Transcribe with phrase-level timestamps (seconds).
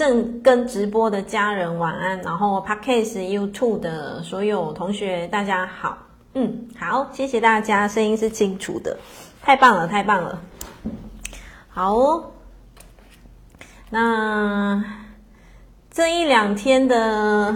[0.00, 5.98] 正跟直播的家人晚安，然后 Podcast YouTube 的所有同学大家好，
[6.32, 8.96] 嗯，好，谢谢大家，声音是清楚的，
[9.42, 10.40] 太棒了，太棒了，
[11.68, 12.32] 好，
[13.90, 14.82] 那
[15.90, 17.54] 这一两天的，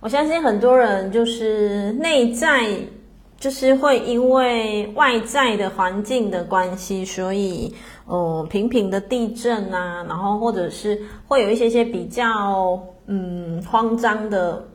[0.00, 2.76] 我相信很多人就是内在。
[3.36, 7.74] 就是会因为外在的环境的关系，所以
[8.06, 14.66] 呃频频的地震啊，然后或者是会有一些些比较嗯慌张的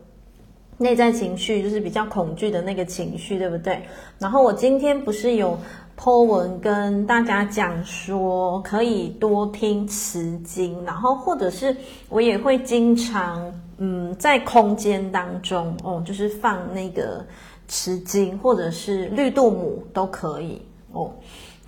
[0.77, 3.81] 内在情绪，就是比较恐惧的那个情绪，对不对？
[4.17, 5.57] 然后我今天不是有
[5.97, 11.75] po 文跟大家讲说，可以多听磁经，然后或者是
[12.09, 17.25] 我也会经常嗯在空间当中哦，就是放那个。
[17.71, 20.59] 持金或者是绿度母都可以
[20.91, 21.11] 哦，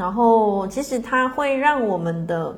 [0.01, 2.55] 然后其实它会让我们的，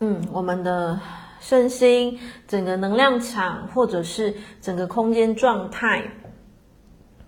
[0.00, 1.00] 嗯，我们的
[1.40, 6.02] 身心整个能量场或者是整个空间状态，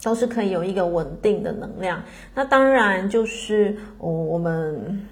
[0.02, 2.02] 都是可以有一个稳定的能量。
[2.34, 5.08] 那当然就是哦，我们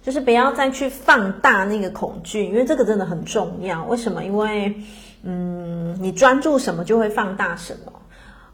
[0.00, 3.84] 就是不要再去放大那个恐惧，因为这个真的很重要。
[3.84, 4.24] 为什么？
[4.24, 4.74] 因为
[5.24, 7.92] 嗯，你专注什么就会放大什么。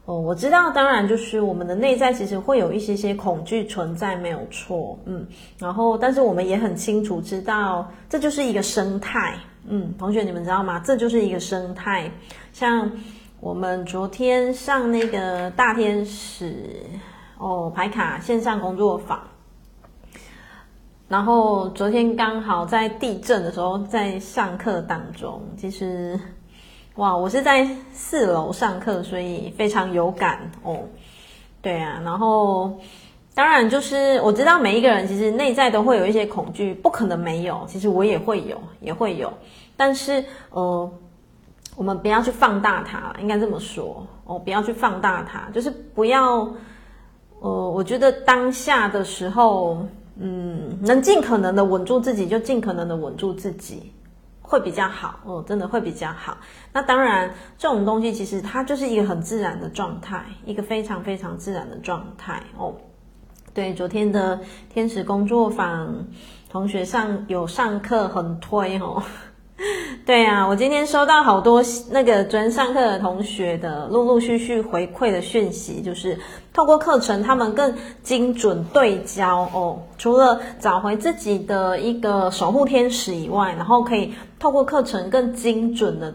[0.09, 5.23] 哦，我知道，当然就是我们的内在其实会有一些些恐惧存在，没有错，嗯，
[5.59, 9.35] 然后但是我们也很清楚知道，这就是一个生态，
[9.67, 10.81] 嗯，同学你们知道吗？
[10.83, 12.09] 这就是一个生态。
[12.53, 12.91] 像
[13.39, 16.55] 我们昨天上那个大天使
[17.37, 19.21] 哦牌卡线上工作坊，
[21.07, 26.19] 然后昨天刚好在地震的时候在上课当中，其实。
[26.99, 30.79] 哇，我是在四楼上课，所以非常有感哦。
[31.61, 32.77] 对啊，然后
[33.33, 39.31] 当然就是我知道每一个人其实内在都会有一些恐惧，不可能没有，其实我也会有，也会有。
[39.77, 40.91] 但是呃，
[41.77, 46.49] 我们不要去放大它，应该这么说哦，不要去放大它，就是不要
[47.39, 49.85] 呃，我觉得当下的时候，
[50.17, 53.93] 嗯，能尽可能的稳住自己，就尽可能的稳住自己。
[54.49, 56.35] 会比较好哦，真的会比较好。
[56.73, 62.73] 那当然，这种东西其实它就是一个很自然的状态，一个非常非常自然的状态哦。
[63.53, 64.39] 对，昨天的
[64.73, 66.07] 天使工作坊，
[66.49, 69.03] 同学上有上课很推哦。
[70.05, 71.61] 对啊，我今天收到好多
[71.91, 76.17] 那个昨天上课的同学的陆陆续续回馈的讯息，就是
[76.53, 79.79] 透过课程，他们更精准对焦哦。
[79.97, 86.13] 除了找回自己的一个守护天使以外，然后可以透过课程更精准的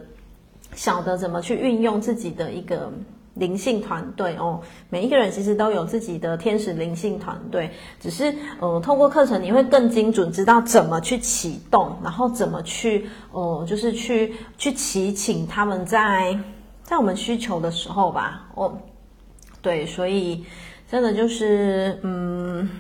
[0.74, 2.90] 晓得怎么去运用自己的一个。
[3.34, 7.68] 灵性团队哦，每一个人其实都有自己的天使灵性团队，
[7.98, 16.38] 只是呃，透过课程你会更精准，知道怎么去启动，然后怎么去呃，就是去去祈请他们在
[16.84, 18.78] 在我们需求的时候吧，哦，
[19.60, 20.44] 对，所以
[20.88, 22.70] 真的就是嗯，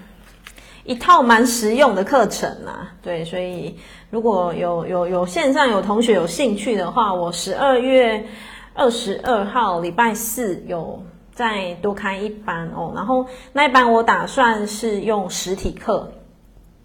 [0.84, 3.76] 一套蛮实用的课程啊，对，所以
[4.08, 8.24] 如果有有有线上有同学有兴趣的话，我十二月。
[8.74, 11.02] 二十二号礼拜四有
[11.32, 16.12] 再多开一班哦，然后那一班我打算是用实体课，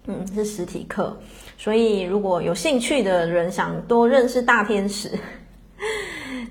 [0.06, 1.16] 嗯，是实体课，
[1.58, 5.10] 所以如果有兴趣的人想多认识大天使。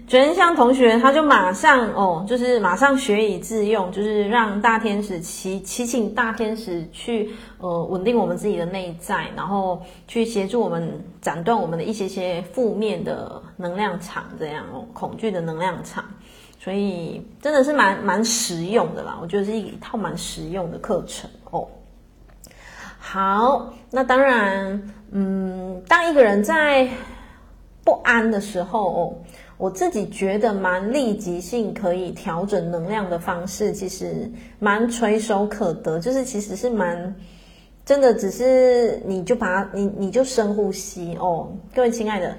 [0.07, 7.29] 全香同学他就马上哦，就是马上学以致用，就是让大天使祈祈请大天使去
[7.59, 16.03] 呃稳定我们自己的内在，然后去协助我们斩断我们的一些些负面的能量场，这样哦，恐惧的能量场，
[16.59, 21.67] 所以真的是蛮蛮实用的啦，我觉得是一套蛮实用的课程哦。
[22.97, 26.89] 好，那当然，嗯，当一个人在
[27.83, 29.13] 不安的时候哦。
[29.59, 37.13] 我自己觉得蛮立即性可以调整能量的方式，其实蛮垂手可得，就是其实是蛮
[37.85, 42.33] 真的，只是你就把它，你你就深呼吸哦，各位亲爱的，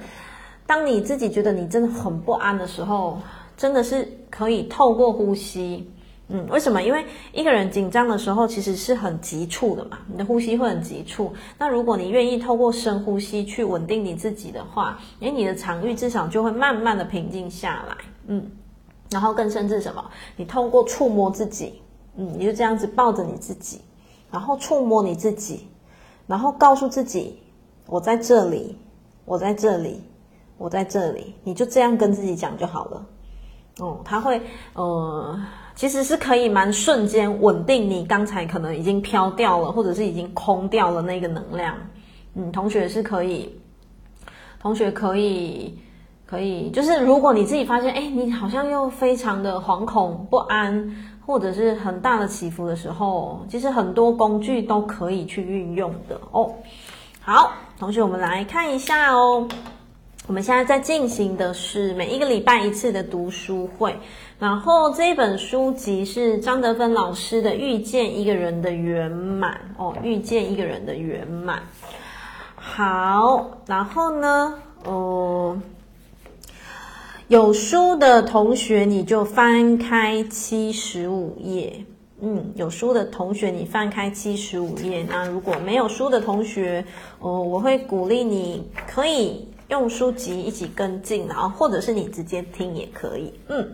[0.66, 3.18] 当你自己觉得你真的很不安的时候，
[3.54, 5.90] 真的是可以透过呼吸。
[6.32, 6.80] 嗯，为什么？
[6.80, 11.32] 因为一个人紧张的时候，其实是很急促的嘛，你的呼吸会很急促。
[11.58, 17.96] 那如果你愿意透过深呼吸去稳定你自己的话，诶，你的场域至少就会慢慢的平静下来。
[18.28, 18.48] 嗯，
[19.10, 20.08] 然后更甚至什么？
[20.36, 21.82] 你透过触摸自己，
[22.16, 23.80] 嗯，你就这样子抱着你自己，
[24.30, 25.66] 然后触摸你自己，
[26.28, 27.40] 然后告诉自己，
[27.86, 28.78] 我在这里，
[29.24, 30.00] 我在这里，
[30.56, 33.06] 我在这里，你就这样跟自己讲就好了。
[33.80, 34.40] 哦，他会，
[34.74, 35.36] 呃。
[35.80, 41.74] 其实是可以蛮瞬间稳定你刚才可能已经飘掉了，或者是已经空掉了那个能量。
[42.34, 43.50] 嗯，同学是可以
[44.60, 45.74] 同学可以
[46.26, 50.94] 可以，就是如果你自己发现，哎，你好像又非常的惶恐不安，
[51.24, 56.52] 或者是很大的起伏的时候，其实很多工具都可以去运用的哦。
[57.22, 59.48] 好，同学，我们来看一下哦。
[60.26, 63.98] 我们现在在进行的是每一个礼拜一次的读书会，
[64.40, 71.58] 然后这一本书籍是张德芬老师的《遇见一个人的圆满》哦，《遇见一个人的圆满》。
[72.56, 74.54] 好，然后呢，
[74.84, 75.60] 哦、
[77.28, 81.84] 有书的同学你就翻开七十五页，
[82.22, 85.06] 嗯，有书的同学你翻开七十五页。
[85.06, 86.82] 那如果没有书的同学，
[87.18, 89.46] 哦、我会鼓励你可以。
[89.68, 93.32] 用书籍一起跟进，然后或者是你直接听也可以。
[93.46, 93.70] 嗯，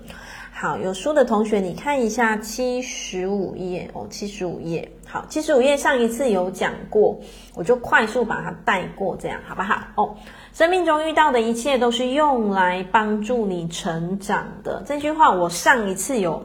[0.59, 4.91] 好，有书的同学，你看一下七十五页哦，七十五页。
[5.07, 7.21] 好，七十五页上一次有讲过，
[7.55, 9.83] 我就快速把它带过，这样好不好？
[9.97, 10.17] 哦，
[10.55, 14.83] 生命中遇到的一切都是用来帮助你成长的。
[14.87, 16.43] 这句话我上一次有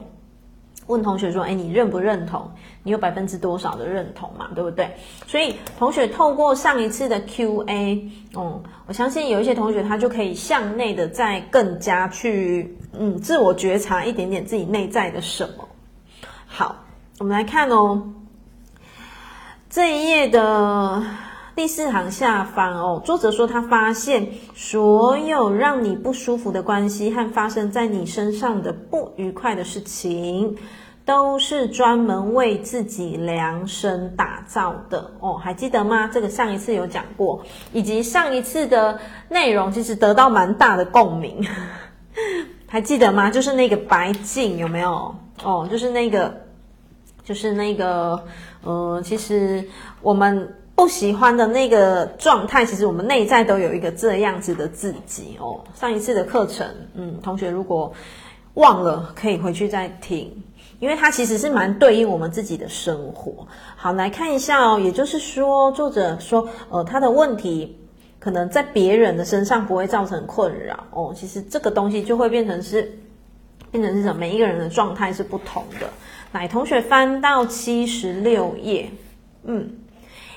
[0.88, 2.50] 问同学说，哎，你认不认同？
[2.82, 4.50] 你有百分之多少的认同嘛？
[4.54, 4.90] 对不对？
[5.26, 15.68] 所以同学透过上一次的 Q&A，嗯，我相信有一些同学他就可以向内的再更加去，嗯，自我觉察一点点自己内在的什么。
[16.46, 16.84] 好，
[17.18, 18.12] 我们来看哦，
[19.70, 21.02] 这一页的
[21.54, 30.56] 第四行下方哦，作者说他发现所有让你不舒服的关系和发生在你身上的不愉快的事情。
[31.04, 36.08] 都是专门为自己量身打造的哦，还记得吗？
[36.12, 41.44] 这个上一次有讲过，以及上一次的内容其实得到蛮大的共鸣，
[42.72, 43.30] 还记得吗？
[43.30, 45.14] 就是那个白镜有没有？
[45.44, 46.34] 哦，就是那个，
[47.22, 48.24] 就是那个，
[48.64, 49.62] 呃，其实
[50.00, 55.60] 我们不喜欢的那个状态，其实我们内在都有一个这样子的自己哦。
[55.74, 57.92] 上一次的课程，嗯，同学如果
[58.54, 60.42] 忘了，可以回去再听。
[60.80, 63.46] 因为它其实是蛮对应我们自己的生活。
[63.76, 64.80] 好，来看一下哦。
[64.80, 67.76] 也就是说，作者说，呃，他的问题
[68.22, 71.12] 可能在别人的身上不会造成困扰哦。
[71.12, 72.96] 其实这个东西就会变成是，
[73.72, 74.20] 变成是什么？
[74.20, 75.88] 每一个人的状态是不同的。
[76.30, 78.88] 来，同学翻到七十六页。
[79.42, 79.68] 嗯，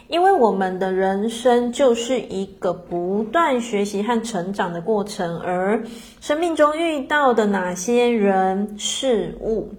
[0.08, 5.84] 因为我们的人生就是一个不断学习和成长的过程，而
[6.20, 9.72] 生命中遇到的哪些人事物。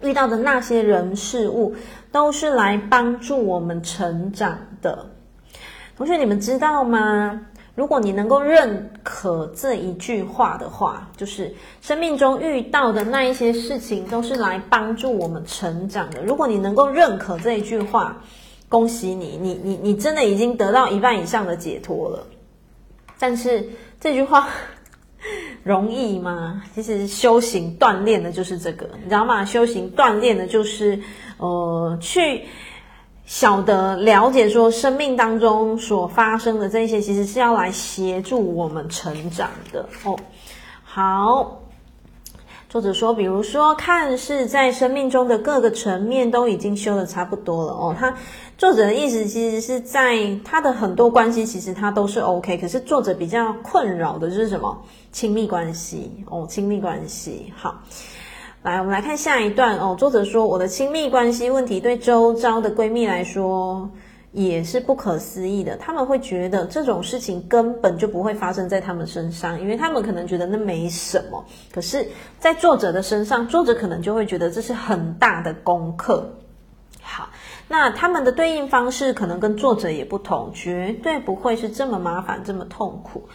[0.00, 1.74] 遇到的那些人事物，
[2.10, 5.10] 都是来帮助我们成长的。
[5.98, 7.40] 同学，你们知道吗？
[7.74, 11.52] 如果你能够认可这一句话的话，就是
[11.82, 16.22] 生命中遇到的那一些事情，都是来帮助我们成长的。
[16.22, 18.16] 如果你能够认可这一句话，
[18.68, 22.24] 恭喜你，你你你真的已经得到一半以上的解脱了。
[23.18, 23.68] 但是
[23.98, 24.48] 这句话。
[25.64, 26.62] 容易吗？
[26.76, 29.44] 其实修行锻炼的就是这个，你知道吗？
[29.44, 31.00] 修行锻炼的就是，
[31.38, 32.44] 呃，去
[33.28, 40.18] 晓得了解说生命当中所发生的这些，其实是要来协助我们成长的哦。
[40.82, 41.60] 好，
[42.70, 48.16] 作者说，比如说，看似在生命中的各个层面都已经修得差不多了哦，他。
[48.56, 54.76] 作者的意思其实是在他的很多关系，其实他都是 OK，可是作者比较困扰的就是什么？
[55.12, 57.52] 亲密关系哦，亲密关系。
[57.54, 57.80] 好，
[58.68, 59.96] 来，我们来看下一段哦。
[59.98, 63.88] 作者说，我的亲密关系问题对周遭的闺蜜来说
[64.30, 72.06] 也是不可思议的，他们会觉得这种事情根本就不会发生在他们身上，因为他们可能觉得那没什么，可是，
[72.38, 76.34] 在作者的身上，作者可能就会觉得这是很大的功课。
[77.00, 77.30] 好。
[77.70, 83.28] 那他们的对应方式可能跟作者也不同，绝对不会是这么麻烦、这么痛苦。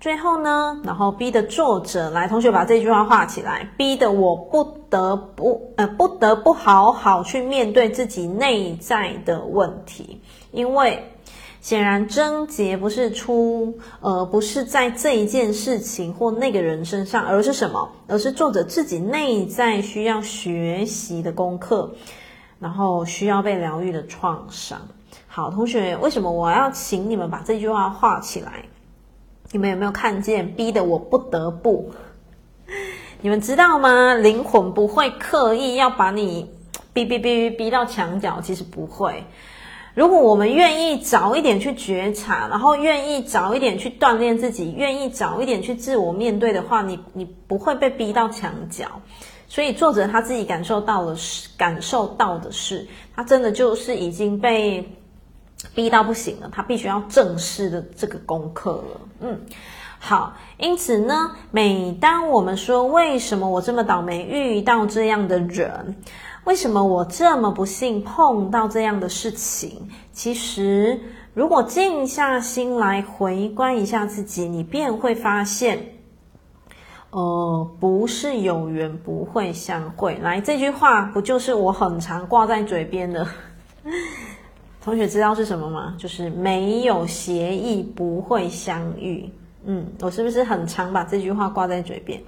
[0.00, 11.04] 最后呢，然后逼的作者来，同学把这句话画起来，逼得我不得不呃不得不好好去面对自己内在的问题，因为
[11.60, 17.90] 显然症结不是出呃不是在这一件事情或那个人身上，而是什么？
[18.08, 21.90] 而是作者自己内在需要学习的功课。
[22.58, 24.78] 然后需要被疗愈的创伤。
[25.26, 28.64] 好，同学，为什么我要请你们把这句话画起来？
[29.52, 30.54] 你们有没有看见？
[30.54, 31.90] 逼得我不得不。
[33.20, 34.14] 你们知道吗？
[34.14, 36.50] 灵魂不会刻意要把你
[36.92, 39.24] 逼逼逼逼逼到墙角，其实不会。
[39.92, 48.86] 如果我们愿意早一点去觉察，然后愿意早一点去锻炼自己，愿意早一点去自我面对的话，你你不会被逼到墙角。
[49.48, 51.16] 所以作者他自己感受到了，
[51.56, 54.88] 感受到的是，他真的就是已经被
[55.74, 59.00] 逼到不行了，他必须要正视的这个功课了。
[59.20, 59.40] 嗯，
[59.98, 65.96] 好，因此呢，每当我们说为什么我这么倒霉遇到这样的人，
[66.44, 70.98] 为什么我这么不幸碰到这样的事情，其实
[71.34, 75.78] 如果静下心来回观一下自己，你便会发现，
[77.10, 80.18] 呃，不是有缘不会相会。
[80.22, 83.26] 来，这句话不就是我很常挂在嘴边的？
[84.90, 85.94] 同学知道是什么吗？
[85.98, 89.30] 就是没有协议不会相遇。
[89.64, 92.20] 嗯，我是不是很常把这句话挂在嘴边？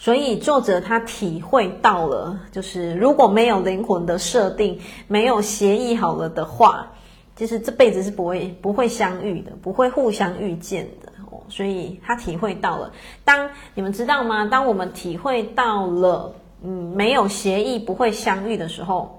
[0.00, 6.90] 所以作者他体会到了，就是如果没有灵魂的设定，没有协议好了的话，
[7.36, 11.40] 其实这辈子是不会不会相遇的，不会互相遇见的哦。
[11.48, 12.92] 所以他体会到了。
[13.24, 14.44] 当你们知道吗？
[14.46, 19.14] 当我们体会到了，嗯，没有协议不会相遇的时候。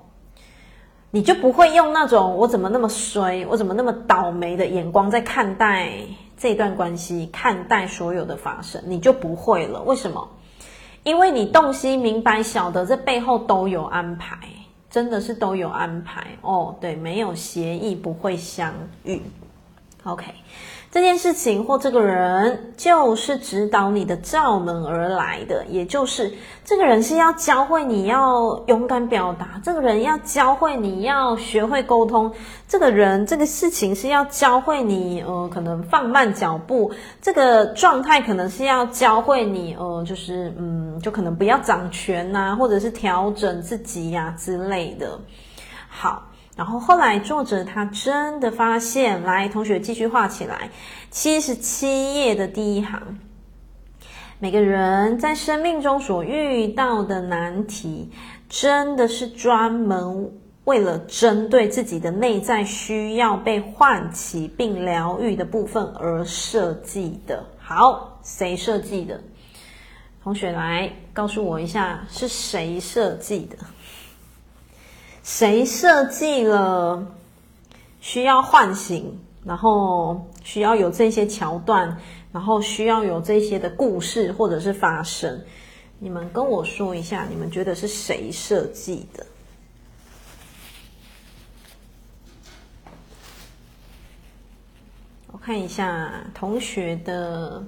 [1.12, 5.92] 你就不会用那种我怎么那么衰，我怎么那么倒霉的眼光在看待
[6.38, 9.82] 这段关系，看待所有的发生，你就不会了。
[9.82, 10.28] 为什么？
[11.04, 14.38] 因为你洞悉明白晓得这背后都有安排，
[14.90, 16.76] 真的是都有安排哦。
[16.80, 18.74] 对，没有协议不会相
[19.04, 19.22] 遇。
[20.04, 20.26] OK。
[20.92, 26.34] 这件事情或这个人就是指导你的罩门而来的，也就是
[26.66, 32.34] 这个人是要教会你要勇敢表达，这个人要教会你要学会沟通，
[32.68, 36.92] 这个人这个事情是要教会你呃可能放慢脚步，
[37.22, 45.20] 这个状态可能是要教会你呃就是嗯就可能不要掌权呐，或者是调整自己呀之类的。
[45.88, 46.29] 好。
[46.60, 50.70] 然后后来作者他真的发现，来，同学继续画起来，
[51.10, 53.02] 七十七页的第一行，
[54.40, 58.12] 每个人在生命中所遇到的难题，
[58.50, 60.34] 真的是专门
[60.66, 67.42] 为了针对自己的内在需要被唤起并疗愈的部分而设计的。
[67.58, 69.18] 好，谁设计的？
[70.22, 73.56] 同学来告诉我一下，是谁设计的？
[75.30, 77.06] 谁设计了
[78.02, 81.96] 需要唤醒，然后需要有这些桥段，
[82.32, 85.40] 然后需要有这些的故事或者是发生？
[86.00, 89.24] 你们跟我说一下，你们觉得是谁设计的？
[95.32, 97.64] 我看一下同学的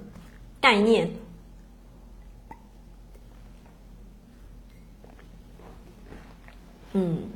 [0.60, 1.08] 概念。
[6.94, 7.30] 嗯。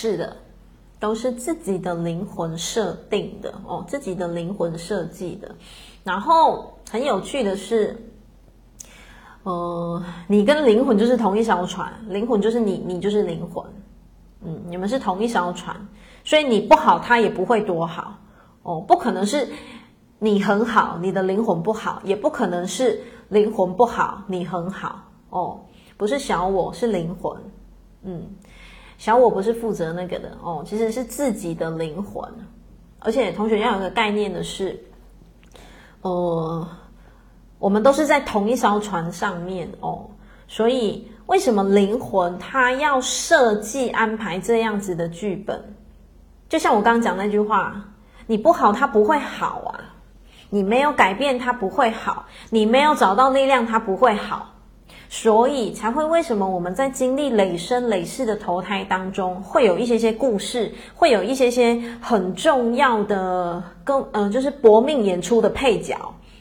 [0.00, 0.34] 是的，
[0.98, 5.54] 都是自己的灵魂设定的哦，自己的灵魂设计的。
[6.02, 7.94] 然后很有趣的是，
[9.42, 13.62] 呃，你跟灵魂就是同一艘船，灵魂就是你，你就是灵魂，
[14.42, 15.76] 嗯，你们是同一艘船，
[16.24, 18.16] 所以你不好，他也不会多好
[18.62, 19.46] 哦，不可能是
[20.18, 25.60] 你很好，你的灵魂不好，也不可能是灵魂不好，你很好哦，
[25.98, 27.38] 不是小我，是灵魂，
[28.04, 28.26] 嗯。
[29.00, 32.22] 小我不是负责那个的哦，其实是自己的灵魂，
[32.98, 34.78] 而且同学要有个概念的是，
[36.02, 36.68] 呃，
[37.58, 40.04] 我们都是在同一艘船上面哦，
[40.46, 45.58] 所以为什么灵魂它要设计安排这样子的剧本？
[46.46, 47.82] 就像我刚刚讲那句话，
[48.26, 49.80] 你不好，它不会好啊，
[50.50, 54.46] 你没有改变，它不会好，你没有找到力量，它不会好。
[55.12, 65.96] 所以才会为什么我们在经历累生累世的投胎当中，会有一些些故事，会有一些些很重要的，跟呃，就是搏命演出的配角，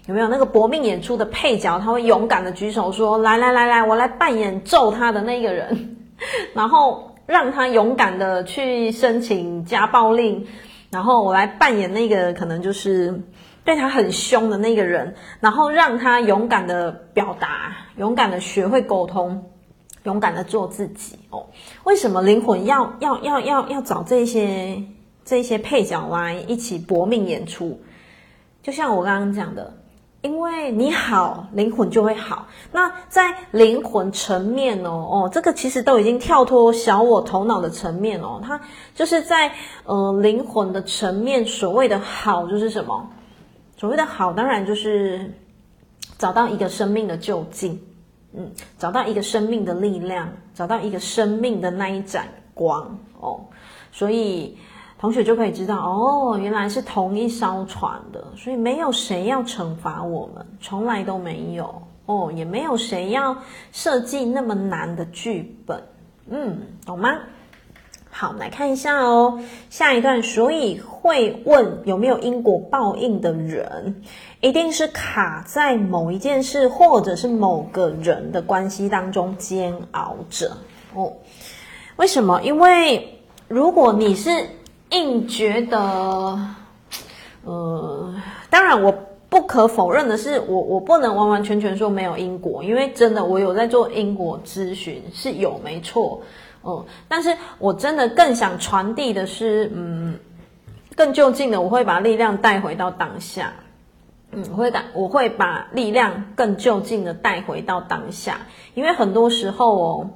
[0.06, 1.80] 有没有那个搏命演出的配角？
[1.80, 5.98] 他会勇敢的举手说：“来来来来，我来扮演揍他的那个人，
[6.54, 10.46] 然后让他勇敢的去申请家暴令，
[10.92, 13.20] 然后我来扮演那个可能就是。”
[13.66, 19.52] 对他很凶的那个人，然后让他勇敢的表达，勇敢的学会沟通，
[20.04, 21.46] 勇敢的做自己哦。
[21.84, 24.84] 为什么灵魂要要要要要找这些
[25.24, 27.80] 这些配角来一起搏命演出？
[28.64, 29.74] 就像我刚刚讲的，
[30.22, 32.48] 因为你好，灵魂就会好。
[32.72, 38.60] 那在灵魂层面哦哦，这个其实都已经跳脱小我头脑的层面哦，它
[38.96, 39.52] 就是在
[39.86, 43.10] 呃灵魂的层面，所谓的好就是什么？
[43.80, 45.32] 所谓的好，当然就是
[46.18, 47.80] 找到一个生命的究竟，
[48.34, 53.40] 嗯，找到一个生命的力量，找到一个生命的那一盏光哦。
[53.90, 54.58] 所以
[55.00, 63.34] 同学就可以知道，哦，原来是同一艘船的，所以没有谁要惩罚我们，从来都没有哦，也没有谁要
[63.72, 65.82] 设计那么难的剧本，
[66.30, 67.18] 嗯，懂吗？
[68.20, 74.04] 好，我们来看一下哦，下一段，所以会问有没有因果报应的人，
[74.42, 80.52] 一定是卡在某一件事或者是某个人的关系当中煎熬着
[80.94, 81.14] 哦。
[81.96, 82.42] 为什么？
[82.42, 84.30] 因为如果你是
[84.90, 86.38] 硬觉得，
[87.46, 88.14] 呃，
[88.50, 88.94] 当然我
[89.30, 96.22] 不可否认的是，我我不能完完全全说没有因果，因为真的我有在做因果咨询，是有没错。
[96.62, 100.20] 哦，但是我真的更想传递的是，嗯，
[100.96, 103.54] 更就近的，我会把力量带回到当下，
[104.32, 108.42] 嗯，我会带，我会把力量更就近的带回到当下，
[108.74, 110.10] 因为很多时候哦，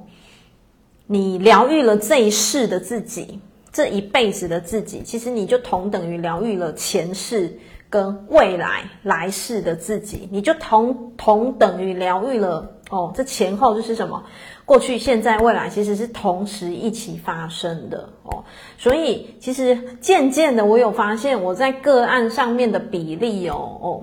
[1.06, 3.40] 你疗愈了这一世的自己，
[3.72, 7.58] 这一辈子的自己，其实你就同等于疗愈了前世
[7.88, 14.22] 跟未来来世的自己，你就同同等于疗愈了哦，这前后就是什么？
[14.66, 18.42] 过去、现在、未来其实是同时一起发生的哦，
[18.78, 24.02] 所以其实渐渐的，我有发现我在个案上面的比例哦哦，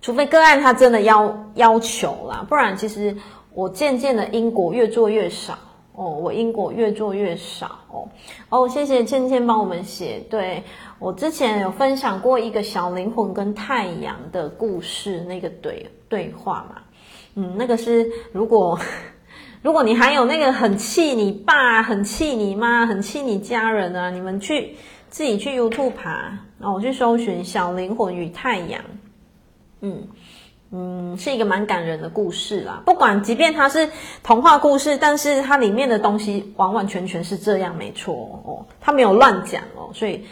[0.00, 3.14] 除非个案他真的要要求啦，不然其实
[3.52, 5.58] 我渐渐的因果越做越少
[5.96, 8.08] 哦，我因果越做越少哦。
[8.48, 10.62] 哦，谢谢倩倩帮我们写，对，
[10.98, 16.82] 我之前有分享过一个小灵魂跟太阳的故事，那个对对话嘛，
[17.34, 18.78] 嗯，那个是如果。
[19.62, 24.76] 如果你还有那个很气你爸、很气你妈、很气你家人啊，你们去
[25.08, 28.80] 自己去 YouTube 爬，然后我去搜寻《小灵魂与太阳》，
[29.82, 30.08] 嗯
[30.72, 32.82] 嗯，是一个蛮感人的故事啦。
[32.84, 33.88] 不管即便它是
[34.22, 40.24] 童话故事，但是它里面的东西完完全全是这样，没错哦，它没有乱讲哦，所以。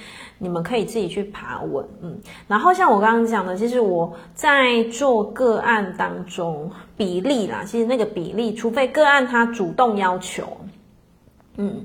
[0.42, 2.18] 你们可以自己去爬文，嗯，
[2.48, 10.56] 然后像我刚刚讲的，其实我在做个案当中比例啦，其实那个比例，除非个案他主动要求，
[11.58, 11.84] 嗯，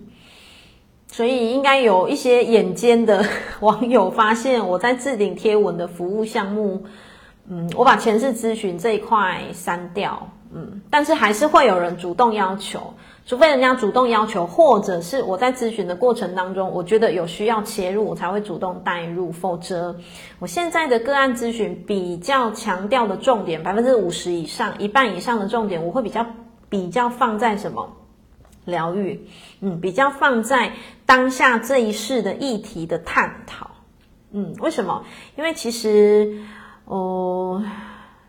[1.07, 3.25] 所以应该有一些眼尖的
[3.59, 6.81] 网友发现我在置顶贴文的服务项目，
[7.49, 12.93] 嗯，我把前世咨询这一块删掉，嗯，但是还是会有人主动要求。
[13.25, 19.31] 除非人家主动要求，或者是我在咨询的过程当中，我觉得有需要切入，我才会主动带入。
[19.31, 19.95] 否则，
[20.37, 26.25] 我现在的个案咨询比较强调的重点，百分之五十以上、一半以上的重点，我会比较
[26.69, 27.97] 比较放在什么？
[28.63, 29.27] 疗愈，
[29.59, 30.73] 嗯，比较放在
[31.05, 33.71] 当下这一世的议题的探讨。
[34.31, 35.03] 嗯，为什么？
[35.35, 36.39] 因为其实，
[36.85, 37.63] 哦、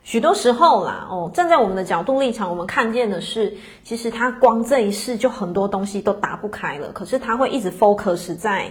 [0.07, 6.93] 许多时候啦，哦，站在我们的角度立场，我们看见的是，其实他光这一世就很多东西都打不开了。
[6.93, 8.71] 可是他会一直 focus 在，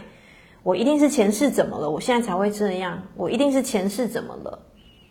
[0.63, 4.59] 我一定是前世怎么了，我现在才会这样，我一定是前世怎么了，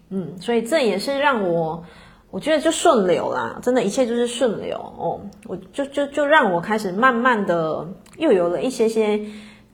[0.09, 1.85] 嗯，所以这也是让我，
[2.31, 9.21] 我觉得就顺流啦，真的，一切就是顺流哦，我就就就让我开始慢慢的又有了一些些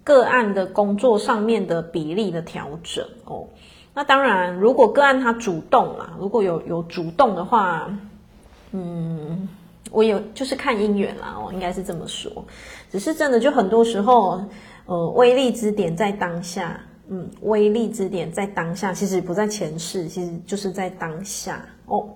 [0.03, 3.47] 个案的工作上面的比例的调整哦。
[4.01, 7.95] 那当然，如果个案他主动啦，如果有有主动的话，
[8.73, 9.47] 嗯，
[9.91, 12.33] 我有就是看姻缘啦，我，应该是这么说。
[12.91, 14.43] 只是真的就很多时候，
[14.87, 22.09] 呃，威力之点在当下，嗯，威力之点在当下，其实不在前世，其实就是在当下哦。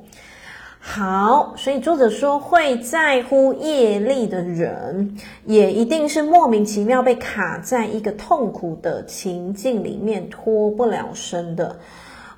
[0.86, 5.16] 好，所以作者说，会在乎业力的人，
[5.46, 11.74] 也一定是莫名其妙被卡在一个痛苦的情境里面脱不了身的。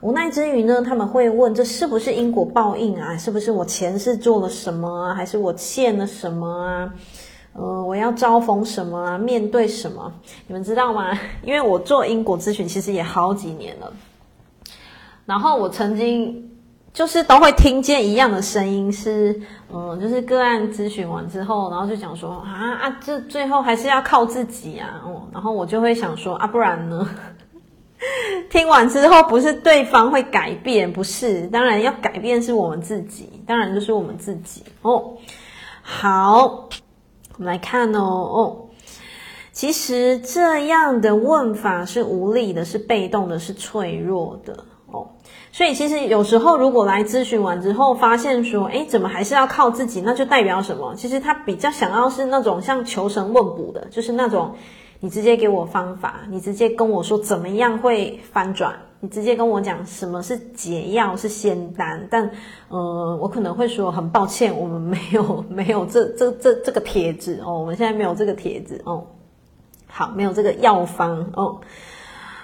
[0.00, 3.16] 无奈之余呢，他们会问：这是不是因果报应啊？
[3.16, 5.12] 是不是我前世做了什么啊？
[5.12, 6.94] 还是我欠了什么啊？
[7.52, 9.18] 呃，我要招逢什么啊？
[9.18, 10.12] 面对什么？
[10.46, 11.18] 你们知道吗？
[11.42, 13.92] 因为我做因果咨询其实也好几年了，
[15.26, 16.45] 然后我曾经。
[16.96, 19.38] 就是都会听见一样的声音，是，
[19.70, 27.06] 嗯，就是个案咨询完之后，然后就讲说啊啊，这最后还是要靠自己啊，哦，然后我就会想说啊，不然呢？
[28.48, 35.18] 听完之后不是对方会改变，不是，当然要改变是我们自己，当然就是我们自己哦。
[35.82, 36.66] 好，
[37.36, 38.68] 我们来看哦哦，
[39.52, 44.64] 其实这样的问法是无力的，是被动的，是脆弱的。
[45.56, 50.02] 所以其实有时候，如果来咨询完之后，发现说，诶，怎么还是要靠自己？
[50.02, 50.94] 那就代表什么？
[50.94, 54.54] 其实他比较想要是那种像求神问卜的，就是那种
[55.00, 62.06] 你直接给我方法，你直接跟我说怎么样会翻转，你直接跟我讲什么是解药是仙丹。
[62.10, 62.30] 但，
[62.68, 69.06] 呃，我可能会说很抱歉，我们没有 没有这这这这个帖子哦，我们现在没有这个帖子哦，
[69.86, 71.58] 好，没有这个药方哦。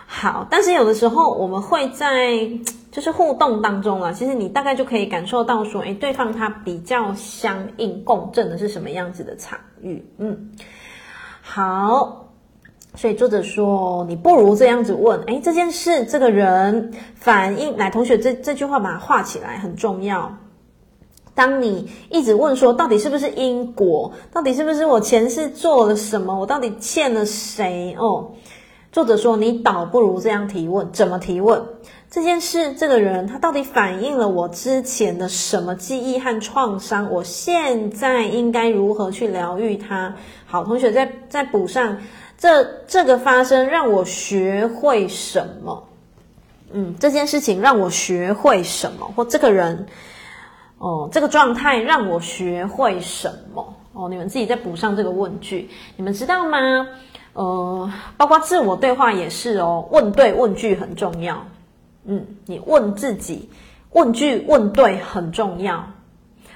[0.06, 2.48] 好，但是有的时候我们会在
[2.92, 10.04] 就是互动当中啊，其实你大概就可以感受到说，诶，对方他比较相应共振的是什么样子的场域？
[10.18, 10.52] 嗯，
[11.40, 12.28] 好，
[12.94, 20.30] 所以作者说，你不如这样子问：哎，这件事，这个人反应，来，同学，这这句话把它画起来，很重要。
[21.34, 24.12] 当你一直问说，到底是不是因果？
[24.30, 26.38] 到底是不是我前世做了什么？
[26.38, 27.96] 我到底欠了谁？
[27.98, 28.32] 哦，
[28.92, 31.58] 作者说，你倒不如这样提问：怎么提问？
[32.12, 37.10] 这件事，这个人，他到底反映了我之前的什么记忆和创伤？
[37.10, 40.14] 我现在应该如何去疗愈他？
[40.44, 41.96] 好，同学再再补上，
[42.36, 45.88] 这这个发生让我学会什么？
[46.72, 49.10] 嗯，这件事情让我学会什么？
[49.16, 49.86] 或这个人。
[50.76, 53.74] 哦，这个状态让我学会什么？
[53.94, 56.58] 哦，你们自己再补上这个问句，你们知道吗？
[57.32, 61.42] 呃，包括自我对话也是哦，问对问句很重要。
[62.04, 63.48] 嗯，你问自己，
[63.92, 65.84] 问句问对很重要。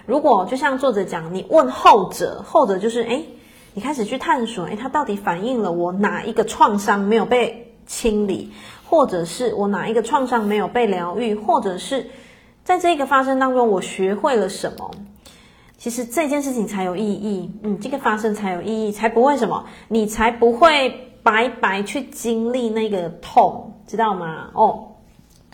[0.05, 3.27] 如果就像作者讲，你问后者，后者就是诶，
[3.75, 8.53] 你开始去探索，诶，它到底反映了我哪一个创伤没有被清理，
[8.85, 12.07] 或者是我哪一个创伤没有被疗愈，或者是。
[12.65, 14.91] 在这个发生当中，我学会了什么？
[15.79, 24.51] 其实这件事情才有意义，嗯，这个发生才有意义，才不会什么，你才不会白白去经历那个痛，知道吗？
[24.53, 24.86] 哦，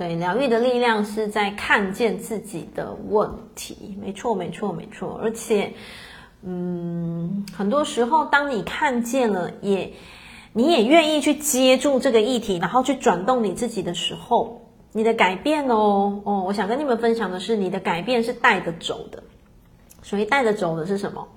[0.02, 5.20] 对，疗愈的力量是在看见自己的问题，没错，没错，没错。
[5.22, 5.72] 而且，
[6.42, 9.92] 嗯，很多时候，当你看见了，也
[10.52, 14.60] 你也愿意去接住这个议题，然后去转动你自己的时候。
[14.90, 19.22] 你的改变哦哦，我想跟你们分享的是，你的改变是带得走的。
[20.02, 21.28] 所以带得走的是什么？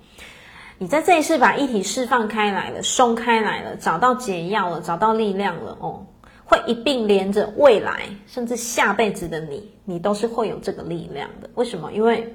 [0.79, 6.07] 你在这一次把议题释放开来了，松开来了，找到解药了，找到力量了哦，
[6.45, 11.49] 会一并连着未来，甚至下辈子的你，你都是会有这个力量的。
[11.55, 11.91] 为什么？
[11.91, 12.33] 因为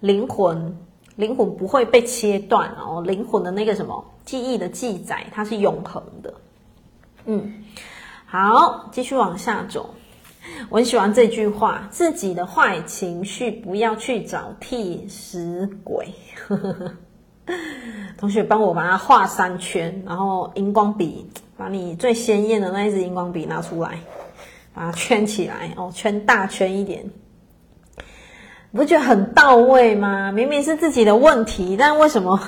[0.00, 0.76] 灵魂，
[1.16, 6.34] 灵魂不会被切断哦，灵魂的那个什么记忆的记载，它是永恒的。
[7.26, 7.64] 嗯，
[8.26, 9.94] 好，继续往下走。
[10.70, 16.08] 我很喜欢这句话：自己的坏情绪不要去找替死鬼。
[18.18, 23.98] 同学，帮我把它画三圈，然后荧光笔，把你最鲜艳的那一支荧光笔拿出来，
[24.74, 27.04] 把它圈起来哦，圈大圈一点。
[28.70, 30.32] 你不觉得很到位吗？
[30.32, 32.40] 明明是自己的问题，但为什么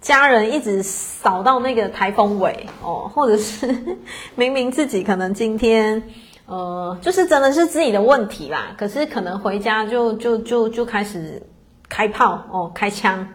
[0.00, 3.10] 家人一直扫到那个台风尾哦？
[3.14, 3.96] 或者是
[4.34, 6.02] 明明自己可能今天。
[6.46, 11.40] 呃，就是真的是自己的问题啦，可是可能回家就就就就开始
[11.88, 13.28] 开炮哦，开枪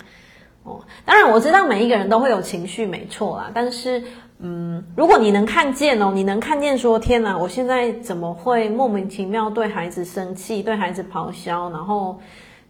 [0.63, 0.81] 哦。
[1.05, 3.49] 当然我知道每一个人都会有情绪，没错啦。
[3.53, 4.03] 但是，
[4.39, 12.19] 嗯，如果你能看见哦，你能看见说，天哪，我现在怎么会莫名其妙对孩子生气，对孩子咆哮，然后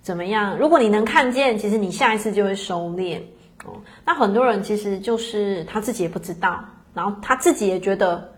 [0.01, 0.57] 怎么样？
[0.57, 3.19] 如果你能看见，其实你下一次就会收敛
[3.63, 3.73] 哦。
[4.05, 8.33] 那很多人其实就是他自己也不知道，然后他自己也觉得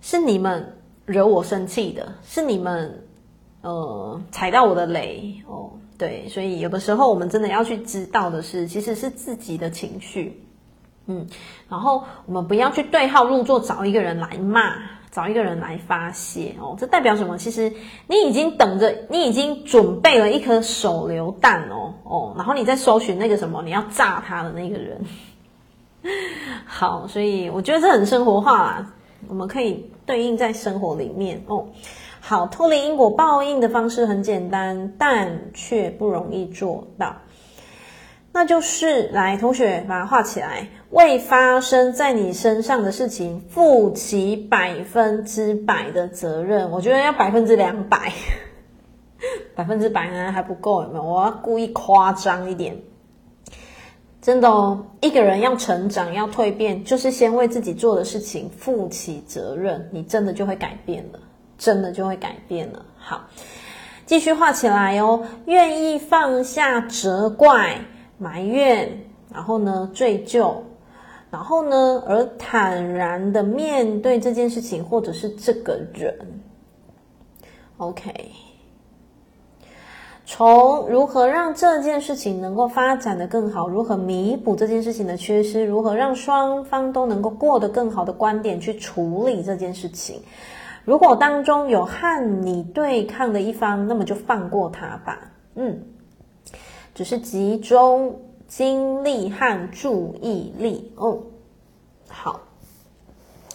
[0.00, 0.76] 是你们。
[1.06, 3.02] 惹我生气的是你们，
[3.62, 10.40] 呃，踩到我的雷哦，对，所以有的时候我们真的要去知道的是，其实是自己的情绪，
[11.10, 11.26] 嗯，
[11.68, 14.74] 然后我们不要去对号入座，找一个人来骂，
[15.10, 17.36] 找一个人来发泄哦，这代表什么？
[17.36, 17.72] 其实
[18.06, 25.04] 你已经等着，你已经准备了一颗手榴弹哦哦，然后你在搜寻那个什么，你要炸他的那个人。
[26.64, 28.92] 好，所以我觉得这很生活化啦。
[29.26, 31.66] 我们可以对应在生活里面哦。
[32.20, 37.16] 好，脱离因果报应的方式很简单，但却不容易做到。
[38.32, 46.70] 那就是来，同学把它画起来，为发生在你身上的事情负起百分之百的责任。
[46.70, 48.12] 我觉得要百分之两百，
[49.56, 51.02] 百分之百呢还不够，有没有？
[51.02, 52.76] 我要故意夸张一点。
[54.22, 61.18] 真的哦，一个人要成长、要蜕变，就是先为自己做的事情负起责任，你真的就会改变了，
[61.56, 62.84] 真的就会改变了。
[62.98, 63.28] 好，
[64.04, 65.24] 继续画起来哦。
[65.46, 67.78] 愿意放下责怪、
[68.20, 68.88] 埋怨，
[69.32, 70.62] 然后呢，追究，
[71.30, 76.14] 然后呢，而坦然的面对这件事情，或者是这个人。
[77.78, 78.12] OK。
[80.26, 90.20] 从如何让这件事情能够发展得更好，如何弥补这件事情的缺失，如何让双方都能够过得更好的观点去处理这件事情。
[90.84, 95.18] 如果当中有和你对抗的一方，那么就放过他吧。
[95.56, 95.80] 嗯，
[97.00, 98.14] 只是集中
[98.46, 101.18] 精力和注意力哦。
[102.10, 102.38] 好，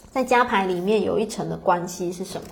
[0.09, 2.47] 在加牌里面有一层的关系是什么？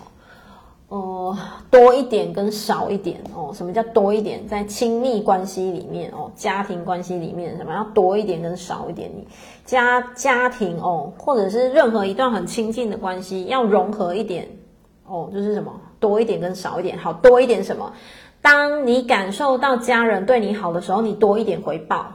[0.90, 1.38] 呃，
[1.72, 3.52] 多一点跟少一点哦。
[3.56, 4.48] 什么叫多一点？
[4.48, 9.10] 在亲密关系里面哦，家庭关系里面，什么要多一点跟少一点？
[9.12, 9.28] 你
[9.66, 14.48] 家家庭哦，或者是任何一段很亲近的关系，要融合一点
[15.08, 16.96] 哦，就是什么多一点跟少一点。
[16.96, 17.92] 好，多一点什么？
[18.44, 22.12] 当你感受到家人对你好的时候，你多一点回报，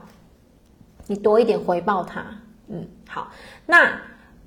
[1.09, 2.25] 你多一点回报他。
[2.69, 3.33] 嗯，好。
[3.67, 4.01] 那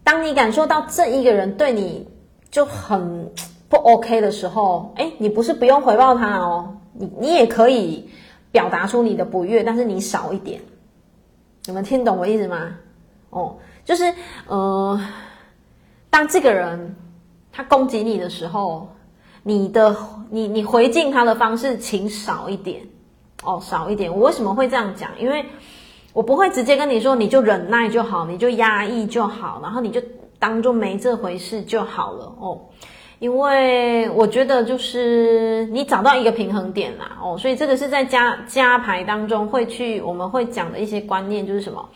[0.06, 2.08] 当你感受到这一个人对你
[2.50, 3.30] 就很。
[3.72, 8.10] 不 OK 的时候，哎，你不是不用回报他哦，你你也可以
[8.52, 10.60] 表达出你的不悦，但是你少一点。
[11.64, 12.76] 你们听懂我意思吗？
[13.30, 14.14] 哦，就是
[14.48, 15.00] 呃，
[16.10, 16.98] 当这个人
[17.54, 18.90] 他攻击你的时候，
[19.44, 19.96] 你的
[20.30, 22.82] 你你回敬他的方式，请少一点
[23.44, 24.12] 哦，少一点。
[24.12, 25.10] 我为什么会这样讲？
[25.20, 25.46] 因为
[26.14, 30.02] 我不会直接跟你说，你就忍耐就好，你就压抑就好，然后你就
[30.40, 32.60] 当做没这回事就好了哦。
[33.20, 41.88] 因为我觉得就是你找到一个平衡点啦，哦，所以这个是在家家牌当中会去我们会讲的一些观念，就是什么，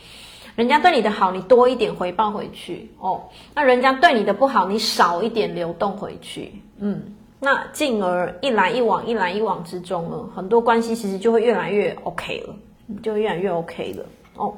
[0.56, 3.24] 人家对你的好，你多一点回报回去哦，
[3.56, 7.02] 那人家对你的不好，你少一点流动回去，嗯，
[7.40, 12.56] 那进而一来一往，一来一往之中呢，很多关系其实就会越来越 OK 了，
[13.04, 14.54] 就越来越 OK 了哦。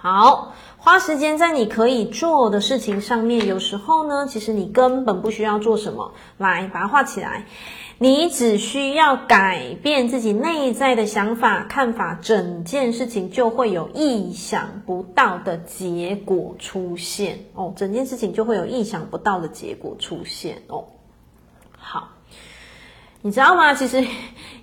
[0.00, 3.46] 好，花时间在你可以做的事情上面。
[3.46, 7.44] 有时候呢，其实你根本不需要做什么，来把它画起来。
[7.98, 17.72] 你只需要改变自己内在的想法、看法，整件事情就会有意想不到的结果出现哦。
[17.74, 20.84] 整件事情就会有意想不到的结果出现哦。
[23.22, 23.74] 你知道吗？
[23.74, 24.04] 其实。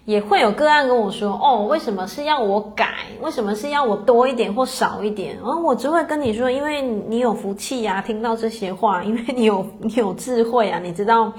[0.05, 3.07] 也会有个案跟我说：“哦，为什么是要我改？
[3.21, 11.33] 为什么是要我多一点或少一点？”、哦、我只会跟你说：“因为你有福气呀、啊，听到这些话， 因为你有你有智慧啊，你知道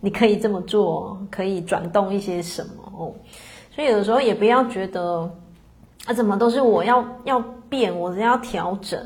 [0.00, 3.14] 你可以这么做，可以转动一些什么哦。
[3.72, 5.32] 所以有的时候也不要觉得
[6.04, 9.00] 啊，怎么都是我要要变，我是要调整。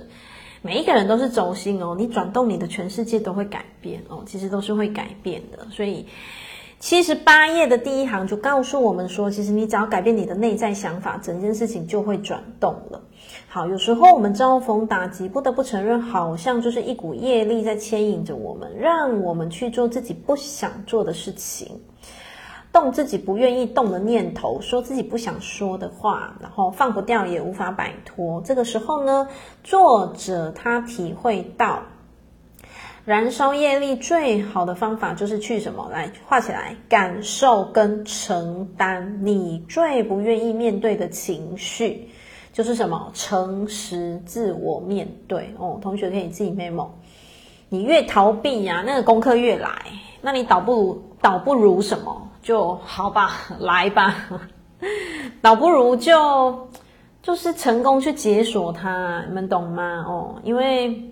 [0.62, 6.06] 每一个人都是轴心哦，你转动你的全世界都会改变哦，其实都是会改变的，所以。”
[6.82, 13.00] 七十八页的第一行就告诉我们说，其实你只要改变你的内在想法，整件事情就会转动了。
[13.46, 21.80] 好，有时候我们遭逢打击，不得不承认，好像就是一股业力在牵引着我们，让我们去做自己不想做的事情，
[22.72, 28.42] 动自己不愿意动的念头，说自己不想说的话，然后放不掉也无法摆脱。
[28.44, 29.28] 这个时候呢，
[29.62, 31.80] 作者他体会到。
[33.04, 35.88] 燃烧业力最好的方法就是去什么？
[35.90, 42.08] 来画起来，感受跟承担你最不愿意面对的情绪，
[42.52, 43.10] 就是什么？
[43.12, 45.80] 诚实自我面对哦。
[45.82, 46.86] 同学可以自己 memo。
[47.68, 49.82] 你越逃避呀、那个功课越来。
[50.20, 52.30] 那你倒不如倒不如什么？
[52.40, 54.14] 就好吧，来吧。
[55.42, 56.68] 倒不如就
[57.20, 60.04] 就是成功去解锁它，你们懂吗？
[60.06, 61.11] 哦，因为。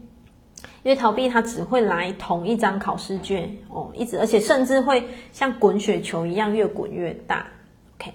[0.83, 7.47] 因为逃避，它只会来同一张考试卷哦，一直，而且甚至会像滚雪球一样越滚越大。
[7.99, 8.11] OK，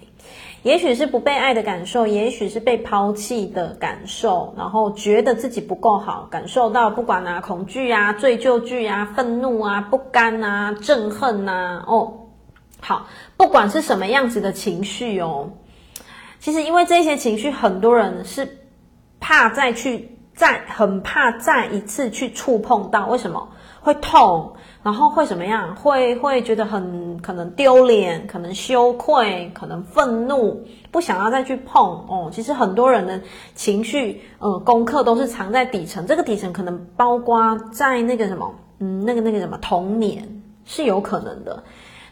[0.64, 12.12] 也许是不被爱的感受，也许是被抛弃的感受，然后觉得自己不够好，感受到不管啊恐惧啊、罪疚剧啊、愤怒啊、不甘啊、憎恨啊，哦，
[12.80, 15.52] 好，不管是什么样子的情绪哦，
[16.40, 18.58] 其实因为这些情绪，很多人是
[19.20, 20.15] 怕再去。
[20.36, 23.48] 再很怕再一次去触碰到，为什么
[23.80, 24.52] 会痛？
[24.82, 25.74] 然后会怎么样？
[25.74, 32.30] 会会觉得很可能丢脸，可能羞愧，可能愤怒，不想要再去碰哦。
[32.30, 33.20] 其实很多人的
[33.56, 36.06] 情绪，呃，功课都是藏在底层。
[36.06, 40.22] 这个底层可能包括在那个什么，嗯，那个那个什么童年
[40.64, 41.64] 是有可能的。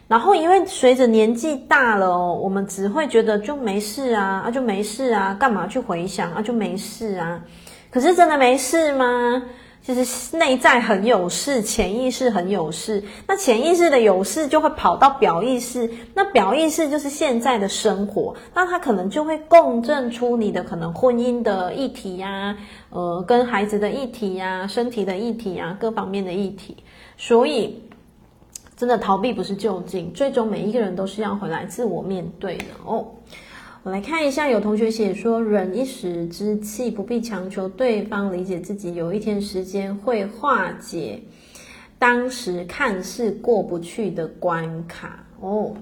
[0.07, 7.41] 然后因为随着年纪大了哦，我们只会觉得就没事啊，啊就没事啊，干嘛去回想啊就没事啊。
[7.95, 9.41] 可是真的没事吗？
[9.81, 13.01] 其实内在很有事，潜意识很有事。
[13.25, 22.57] 那潜意识的有事就会跑到表意识，那表意识就是现在的生活，那它可能就会共振出你的可能婚姻的议题呀，
[22.89, 26.75] 呃，跟孩子的议题呀，身体的议题呀，各方面的议题。
[27.15, 27.81] 所以，
[28.75, 33.05] 真的逃避不是就近，最终每一个人都是要回来自我面对的哦。
[33.85, 38.95] 我来看一下，有同学写说，忍一时之气，不必强求对方理解自己。
[38.95, 41.21] 有一天时间会化解
[41.99, 45.23] 当时看似过不去的关卡。
[45.39, 45.75] 哦，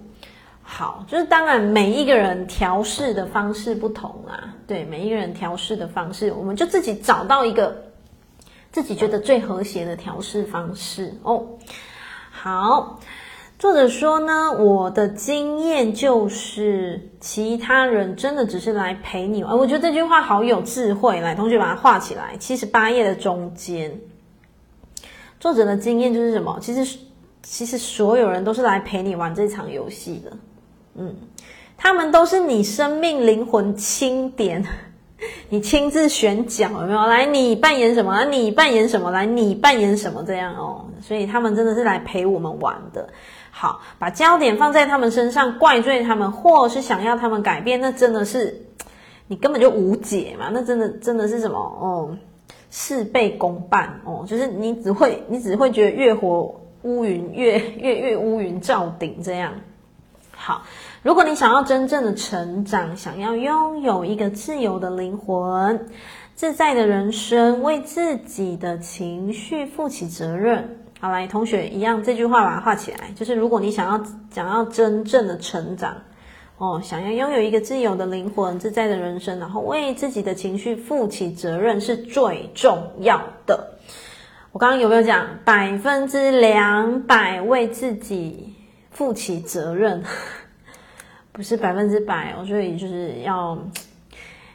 [0.62, 4.54] 好，就是当然每一个人调试的方式不同啦。
[4.68, 7.86] 对，每一个人调试的方式，我们就自己找到一个
[8.74, 11.14] 自己觉得最和谐的调试方式。
[11.24, 11.48] 哦，
[12.30, 13.00] 好。
[13.64, 19.58] 作者说呢，我的经验就是，其他人真的只是来陪你玩。
[19.58, 22.36] 我觉得这句话好有智慧，来，同学把它画起来。
[22.38, 23.98] 七十八页的中间，
[25.40, 26.60] 作者的经验就是什么？
[26.60, 27.00] 其实，
[27.42, 30.34] 其实所有人都是来陪你玩这场游戏的。
[30.96, 31.16] 嗯，
[31.78, 34.62] 他们都是你生命灵魂钦点。
[35.48, 37.06] 你亲自选角有没有？
[37.06, 38.26] 来，你扮演什么？
[38.26, 39.10] 你扮演什么？
[39.10, 40.22] 来，你扮演什么？
[40.28, 43.08] 这样哦，所以他们真的是来陪我们玩的。
[43.64, 48.66] 好，把焦点放在他们身上，怪罪他们，或是想要他们改变，那真的是
[49.28, 50.50] 你根本就无解嘛。
[50.52, 51.58] 那真的真的是什么？
[51.58, 52.18] 哦，
[52.70, 59.54] 事倍功半哦，就是你只会你只会觉得越活乌云越 越越乌云罩顶这样。
[60.32, 60.64] 好。
[61.02, 65.88] 如果你想要真正的成长，想要拥有一个自由的灵魂、
[66.36, 70.83] 自在的人生，为自己的情绪负起责任。
[71.04, 73.12] 好，来，同学一样，这句话把它画起来。
[73.14, 75.94] 就是如果你想要想要真正的成长，
[76.58, 83.68] 哦，想要拥有一个自由的灵魂、自在的人生，然后为自己的情绪负起责任，是最重要的。
[84.54, 88.56] 我刚刚有没有讲百分之两百为自己
[88.90, 90.02] 负起责任？
[91.34, 93.58] 不是百分之百哦，所以就是要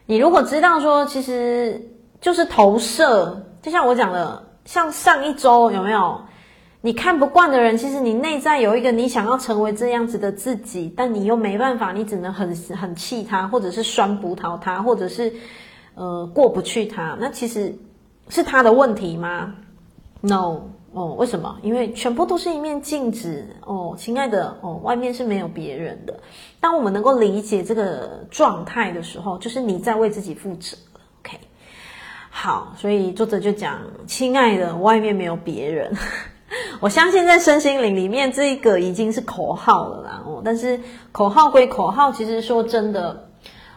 [0.06, 1.78] 你如果知道说，其实
[2.22, 6.18] 就是投射，就像我讲的，像上一周有没有
[6.80, 15.32] 你看不惯的人，其实你内在有一个你想要成为这样子的自己，但你又没办法，你只能很很气他，或者是酸葡萄他，或者是
[15.94, 17.74] 呃过不去他，那其实
[18.28, 19.54] 是他的问题吗
[20.20, 20.62] ？No。
[20.90, 21.58] 哦，为什么？
[21.62, 26.18] 因为全部都是一面镜子哦，亲爱的哦，外面是没有别人的。
[26.60, 30.78] 当我们能够理解这个状态的时候，就是你在为自己负责。
[31.20, 31.38] OK，
[32.30, 35.94] 好，所以作者就讲，亲爱的，外面没有别人。
[36.80, 40.22] 我相信在身心灵里面，这一个已经是口号了啦。
[40.26, 40.80] 哦，但是
[41.12, 43.24] 口号归口号，其实说真的。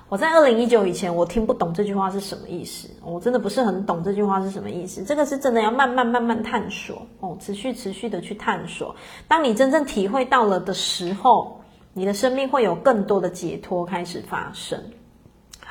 [0.08, 5.02] 我在二零一九以前，我听不懂这句话是什么意思，我真的不是很懂这句话是什么意思。
[5.04, 8.94] 这个是真的要慢慢慢慢探索哦，持续持续的去探索。
[9.28, 11.62] 当你真正体会到了的时候，
[11.94, 14.78] 你的生命会有更多的解脱开始发生。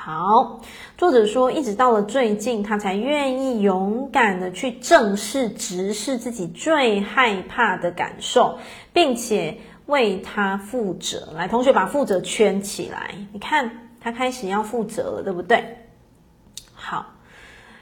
[0.03, 0.61] 好，
[0.97, 8.59] 作者说，一直到了最近，他才愿意勇敢的去正视、直视自己最害怕的感受，
[8.95, 11.29] 并且为他负责。
[11.37, 13.71] 来，同学把负责圈起来，你看。
[14.03, 15.77] 他开始要负责了，对不对？
[16.73, 17.05] 好，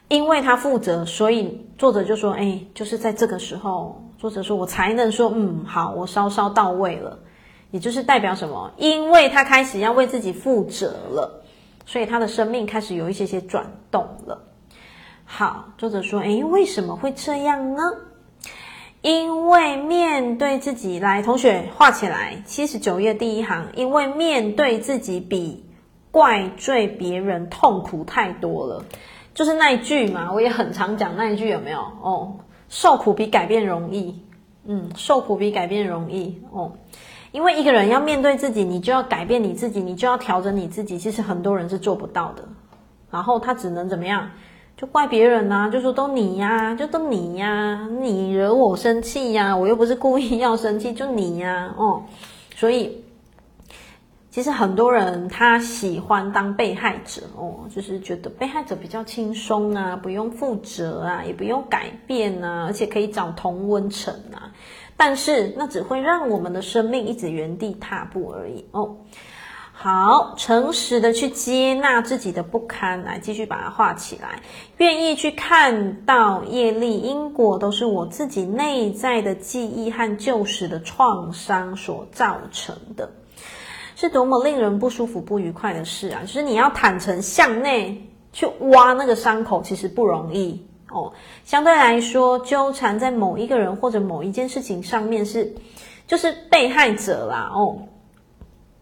[0.08, 7.20] 因为他负责，所以作者就说：“哎，就是在这个时候，作者说我才能说，嗯，好，我稍稍到位了。
[7.70, 8.72] 也就是代表什么？
[8.78, 11.44] 因为他开始要为自己负责了，
[11.88, 14.42] 所以他的生命开始有一些些转动了。
[15.24, 17.82] 好，作者说：哎，为什么会这样呢？
[19.00, 25.64] 因为面对自己，来，同学画起来，七十九页第一行，因为面对自己比。
[26.10, 28.82] 怪罪别人痛苦太多了，
[29.34, 31.80] 就是那一句嘛，我也很常讲那一句，有没有？
[32.00, 32.34] 哦，
[32.70, 34.18] 受苦比改变容易，
[34.64, 36.72] 嗯，受苦比改变容易哦，
[37.32, 42.42] 因为一个人要面对自己，你就要改变你自己，你就要调整你自己，其实很多人是做不到的，
[43.10, 44.30] 然后他只能怎么样？
[44.76, 52.02] 就怪别人啊，就说都你呀，就都你呀，你惹我生气呀，我又不是故意要生气，就你呀，哦，
[52.54, 53.04] 所以。
[54.30, 64.52] 其实很多人他喜欢当被害者哦，就是觉得被害者比较轻松啊，不用负责啊，也不用改变啊，而且可以找同温层啊。
[64.98, 68.96] 但是那只会让我们的生命一直原地踏步而已哦。
[69.72, 74.42] 好，诚实的去接纳自己的不堪，来继续把它画起来，
[74.78, 83.08] 愿意去看到业力因果都是我自己内在的记忆和旧时的创伤所造成的。
[83.94, 86.22] 是多么令人不舒服、不愉快的事啊！
[86.22, 91.12] 就是你要坦诚向内去挖那个伤口，其实不容易哦。
[91.44, 95.54] 相对来说，纠缠在某一个人或者某一件事情上面是，
[96.06, 97.78] 就是被害者啦哦。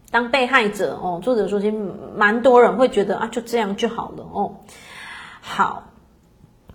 [0.09, 1.77] 当被害者哦，作者说其实
[2.15, 4.51] 蛮多人会觉得啊，就这样就好了哦。
[5.41, 5.83] 好，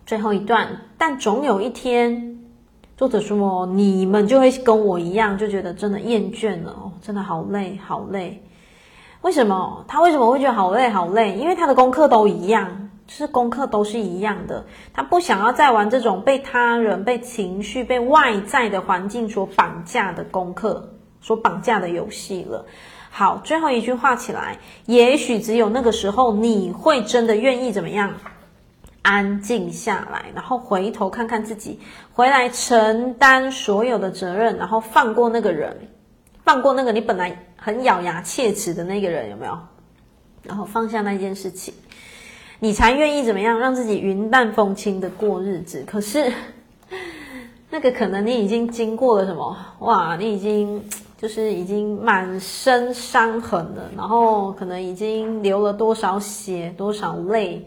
[0.06, 2.38] 最后一段，但总有一天。
[2.94, 8.40] 作者说：“你们就会跟我一样，就觉得真的厌倦了哦，真的好累，好累。
[9.22, 9.84] 为什么？
[9.88, 11.36] 他为什么会觉得好累，好累？
[11.36, 14.64] 因为他的功课都一样，是功课都是一样的。
[14.92, 22.64] 他不想要再玩这种被他人、被情绪、被外在的环境所绑架的功课，所绑架的游戏了。
[23.10, 28.14] 好，最后一句话起来，也许只有那个时候，你会真的愿意怎么样？”
[29.02, 31.80] 安静下来，然后回头看看自己，
[32.12, 35.76] 回来承担所有的责任，然后放过那个人，
[36.44, 39.58] 放过那个你本来很咬牙切齿的那个人，有没有？
[40.44, 41.74] 然后放下那件事情，
[42.64, 45.82] 你才愿意怎么样让自己云淡风轻的过日子。
[45.84, 46.32] 可是
[47.68, 49.56] 那个可能你已经经过了什么？
[49.80, 50.80] 哇，你已经
[51.20, 57.66] 就是已经满身伤痕了，然后可能已经流了多少血、多少泪。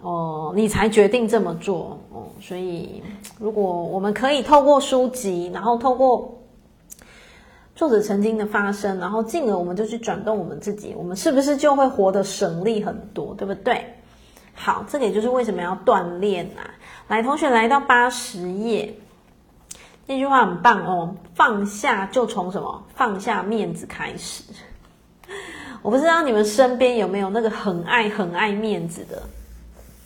[0.00, 3.02] 哦，你才决定这么做哦，所以
[3.38, 6.41] 如果我们可以透过书籍，然后透过
[7.82, 13.84] 作者曾经的发生，然后进而我们就去转动我们自己，我们是不是就会活得省力很多，对不对？
[14.54, 16.62] 好，这个也就是为什么要锻炼啊。
[17.08, 18.94] 来，同学来到八十页，
[20.06, 22.84] 这句话很棒哦，放下就从什么？
[22.94, 24.44] 放下面子开始。
[25.82, 29.20] 我不知道你们身边有没有那个很爱很爱面子的。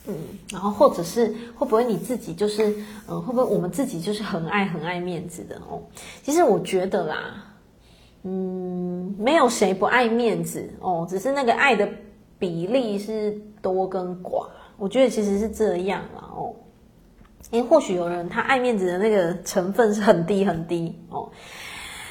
[0.07, 0.15] 嗯，
[0.51, 2.75] 然后或者是会不会你自己就是，
[3.07, 5.83] 嗯，会不会我们自己就是很爱很爱面子的哦？
[6.23, 7.45] 其实我觉得啦，
[8.29, 11.89] 嗯，没有谁不爱面子哦，只是那个爱的
[12.41, 14.49] 比例是多跟寡。
[14.77, 16.53] 我觉得其实是这样啦哦，
[17.53, 21.31] 因为或许有人他爱面子的那个成分是很低很低哦。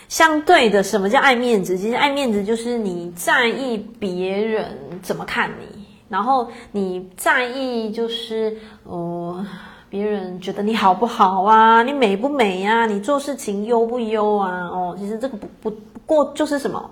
[0.07, 1.77] 相对的，什么叫爱面子？
[1.77, 5.83] 其实爱面子就是你在意别人怎么看你。
[6.07, 9.45] 然后你在意就是呃，
[9.89, 11.81] 别人觉得你好不好啊？
[11.83, 12.85] 你美不美呀？
[12.85, 14.67] 你做事情优不优啊？
[14.67, 16.91] 哦，其实这个不不过就是什么，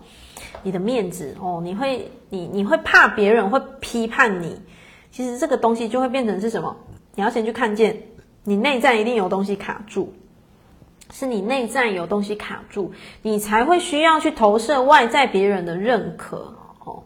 [0.64, 4.62] 你的面子哦，你会你你会怕别人会批判你，
[5.12, 6.76] 其实这个东西就会变成是什么？
[7.16, 8.04] 你要先去看见
[8.44, 10.14] 你内在一定有东西卡住，
[11.12, 12.92] 是你内在有东西卡住，
[13.22, 17.04] 你才会需要去投射外在别人的认可哦。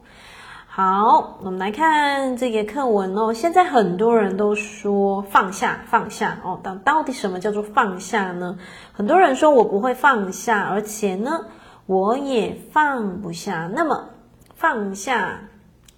[0.67, 3.33] 好，我们来看这个课文哦。
[3.33, 6.59] 现在很多人都说放下，放下哦。
[6.63, 8.59] 但到底什么叫做放下呢？
[8.93, 11.45] 很多人说我不会放下，而且呢，
[11.87, 13.67] 我也放不下。
[13.73, 14.07] 那么
[14.55, 15.41] 放下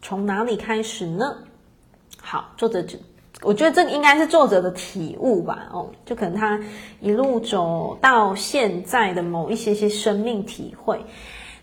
[0.02, 1.36] 从哪里开始呢？
[2.22, 2.98] 好，作者就
[3.42, 5.68] 我觉得这应该是作者的体悟吧。
[5.74, 6.60] 哦，就可能他
[7.02, 11.04] 一路走到现在的某一些些生命体会。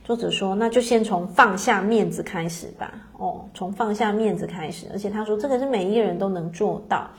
[0.04, 2.92] 作者说：“那就先从放下面子开始吧。
[3.18, 7.10] 哦，从放下面子开始，而且他说这个是每一个人都能做到。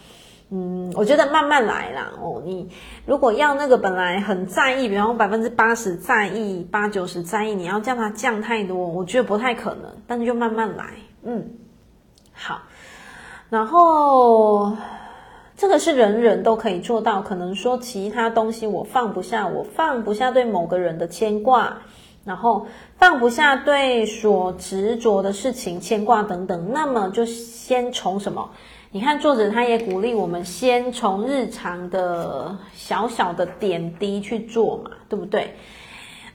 [0.50, 2.12] 嗯，我觉得慢慢来啦。
[2.22, 2.70] 哦，你
[3.06, 9.91] 如果要那个本来很在意，比方说百分之八十在意，八九十在意，你要叫他降太多，我觉得不太可能。
[10.08, 10.86] 但就慢慢来。
[11.24, 11.50] 嗯，
[12.34, 12.62] 好。
[13.50, 14.76] 然后
[15.56, 17.22] 这个是人人都可以做到。
[17.22, 21.78] 可能说其他东西我放不下，我放不下对某个人的牵挂。”
[22.28, 22.68] 然后
[22.98, 28.50] 放不下对所执着的事情牵挂等等，那么就先从什么？
[28.92, 35.56] 你看作者他也鼓励我们先从日常的小小的点滴去做嘛，对不对？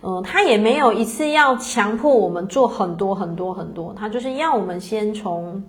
[0.02, 5.64] 嗯、他也没有一次要强迫我们做很多很多很多，他就是要我们先从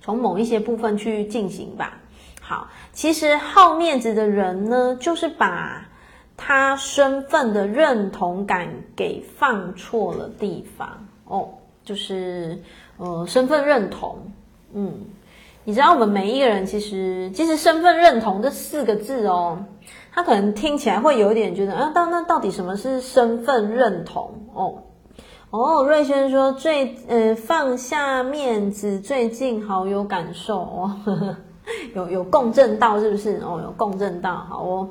[0.00, 1.98] 从某一些部分去进行吧。
[2.40, 5.86] 好，其实好面子的人呢，就是把。
[6.42, 8.66] 他身份的认同感
[8.96, 11.50] 给放错了地方哦，
[11.84, 12.62] 就是
[12.96, 14.32] 呃身份认同，
[14.72, 14.94] 嗯，
[15.64, 19.58] 你知道我们每一个人其实其实身份认同这四个字哦，
[20.12, 24.82] 他可能听起来会有一点觉得啊，到那到底什么是身份认同哦？
[25.50, 31.36] 哦，瑞轩说最呃放下面子最近好有感受哦，呵 呵
[31.94, 33.36] 有有共振到是不是？
[33.44, 34.88] 哦，有共振到好哦。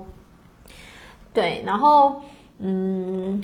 [1.33, 2.21] 对，然后，
[2.59, 3.43] 嗯，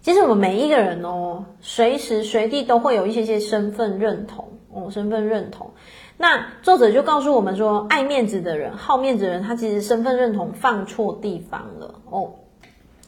[0.00, 5.70] 其实我们每一个人哦，随时随地都会有一些些身份认同哦，身份认同。
[6.16, 12.30] 那作者就告诉我们说，爱面子的人，好面子的人，他其实身份认同放错地方了哦。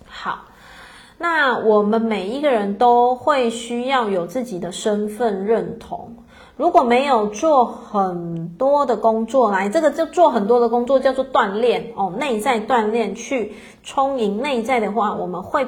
[0.06, 0.46] 好，
[1.16, 6.16] 那我们每一个人都会需要有自己的身份认同。
[6.56, 13.52] 如果没有做很多的工作来，这个就做很多的工作叫做锻炼哦，内在锻炼去
[13.84, 15.66] 充盈内在的话，我们会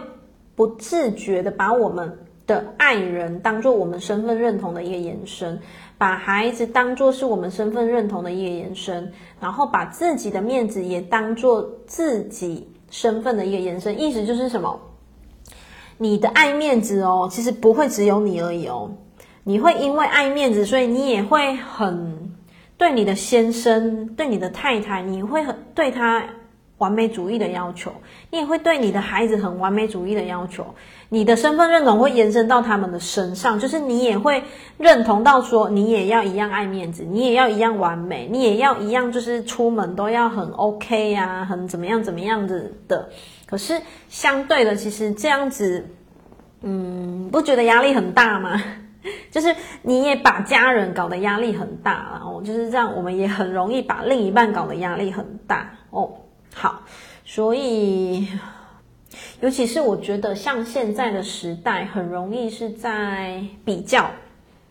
[0.57, 5.61] 不自觉的把我们的爱人当做我们身份认同的一个延伸，
[5.99, 14.01] 把孩子当做是我们身份认同的一个延伸，然后把自己的面子也当做自己身份的一个延伸。
[14.01, 14.81] 意思就是什么？
[15.99, 18.89] 你的爱面子哦，其实不会只有你而已哦。
[19.43, 22.31] 你会因为爱面子，所以你也会很
[22.77, 26.25] 对你的先生、对你的太太，你会很对他
[26.79, 27.93] 完美主义的要求，
[28.31, 30.75] 你也会对你的孩子很完美主义的要求。
[31.11, 34.43] 你的身份认同会延伸到他们的身上，就是你也会
[34.77, 43.09] 认同到说，你也要一样爱面子，你也要一样完美，你也要一样，就是出门都要很 OK 呀，很怎么样怎么样子的。
[43.47, 45.87] 可是相对的，其实这样子。
[46.61, 48.61] 嗯，不觉得压力很大吗？
[49.31, 56.11] 就是你也把家人搞得压力很大，然后就是这样，我们也很容易把另一半搞得压力很大哦。
[56.55, 56.83] 好，
[57.25, 58.29] 所以
[59.41, 64.11] 尤其是我觉得像现在的时代，很容易是在比较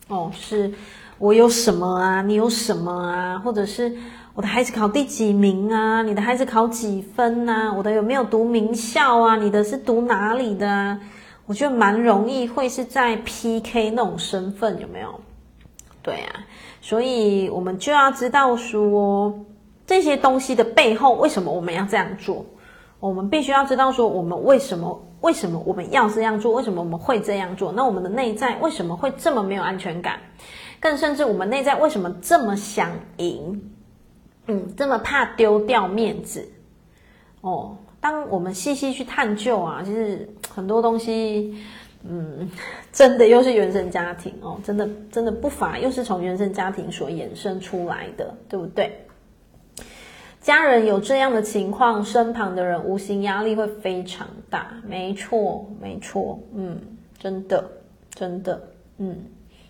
[0.08, 0.74] 哦，是
[1.18, 3.96] 我有什么啊，你有什么啊，或者是
[4.34, 11.00] 我的孩子考第几名啊，你的孩子考几分啊，我的有没有读名校啊，你的是读哪里的啊？
[11.46, 15.20] 我觉得蛮容易会是在 PK 那种身份，有没有？
[16.04, 16.46] 对啊，
[16.82, 19.46] 所以我们就要知道说
[19.88, 22.46] 这些东西的背后，为什么我们要这样做？
[23.00, 26.54] 我们必须要知道说我们为什么为什么我们要这样做？
[26.54, 27.72] 为什么我们会这样做？
[27.72, 30.20] 那我们的内在为什么会这么没有安全感？
[30.80, 33.72] 更甚至我们内在为什么这么想赢？
[34.46, 36.48] 嗯，这么怕丢掉面子？
[37.42, 37.78] 哦。
[38.00, 41.58] 当我们细细去探究啊，其实很多东西，
[42.08, 42.48] 嗯，
[42.94, 49.07] 真的又是原生家庭哦，真的真的不乏又是从原生家庭所衍生出来的，对不对？
[50.48, 51.42] 家人有这样的。
[51.42, 52.64] 情况，身旁的。
[52.64, 56.80] 人无形压力会非常大，没错，没错，嗯，
[57.20, 57.70] 真的，
[58.12, 58.62] 真的，
[58.98, 59.14] 嗯，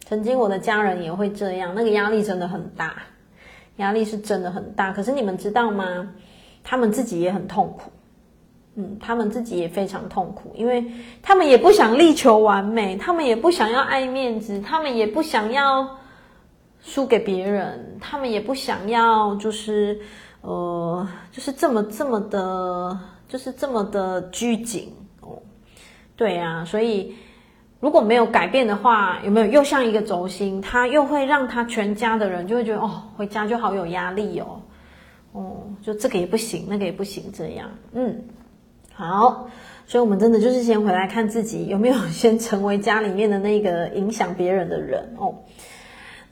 [0.06, 0.60] 曾经我的。
[0.60, 2.48] 家人也会这样，那个压力真的。
[2.48, 2.94] 很大，
[3.78, 4.52] 压力是真的。
[4.52, 4.92] 很大。
[4.94, 6.08] 可是你们知道吗？
[6.64, 7.92] 他们自己也很痛苦。
[8.76, 10.86] 嗯，他们自己也非常痛苦，因为
[11.24, 15.98] 他们也不想力求完美，他们也不想要爱面子，他们也不想要
[16.84, 20.00] 输给别人，他们也不想要就是
[20.48, 25.38] 呃，就是这么这么的，就是这么的拘谨哦。
[26.16, 27.14] 对啊，所以
[27.82, 34.62] 如果没有改变的话，有没有又像一个轴心，他又会让他全家的人就会觉得哦，回家就好有压力哦，
[35.34, 38.24] 哦，就这个也不行，那个也不行，这样，嗯。
[38.94, 39.50] 好，
[39.86, 45.36] 所以，我们真的就是先回来看自己有没有 先成为家里面的那个影响别人的人哦。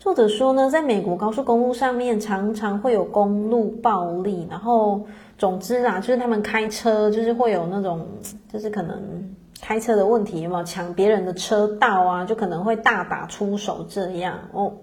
[0.05, 8.07] 作者说呢，在美国高速公路上面常常会有公路暴力，然后，总之啊，就是他们开车就是会有那种，
[8.53, 14.73] 就是可能开车的问题，有没有抢别人的车道啊，就可能会大打出手这样哦。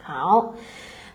[0.00, 0.54] 好。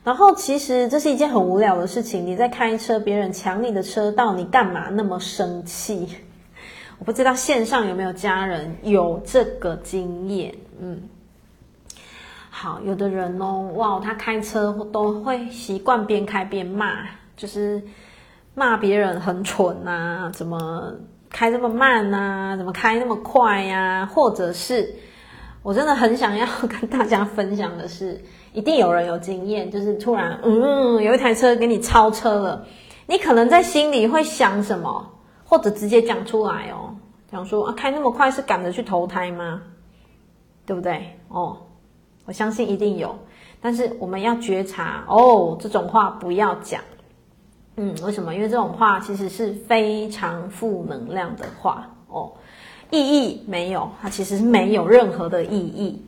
[0.04, 2.28] 然后其实这是一件很无聊的事情。
[2.28, 6.08] 你在开车，别人抢你的车道，你干嘛那么生气？
[7.00, 10.54] 我不知道线上有没有家人有这个经验。
[10.80, 11.02] 嗯，
[12.64, 17.00] 好，有的人哦，哇，他开车都会习惯边开边骂，
[17.36, 17.84] 就是
[18.56, 20.94] 骂别人很蠢啊，怎么
[21.30, 24.06] 开这么慢啊，怎么开那么快呀？
[24.06, 24.96] 或者是，
[25.62, 26.48] 我真的很想要
[26.80, 28.24] 跟大家分享的是。
[28.54, 32.66] 一定有人有经验，就是突然，嗯，有一台车给你超车了，
[33.08, 35.12] 你可能在心里会想什么，
[35.44, 36.96] 或者直接讲出来哦，
[37.30, 39.64] 讲说啊，开那么快是赶着去投胎吗？
[40.66, 41.20] 对不对？
[41.28, 41.58] 哦，
[42.26, 43.18] 我相信一定有，
[43.62, 46.82] 但是我们要觉察哦，这种话不要讲。
[47.76, 48.36] 嗯，为什么？
[48.36, 52.32] 因为这种话其实是非常负能量的话哦，
[52.92, 56.00] 意义没有，它其实是没有任何的意义。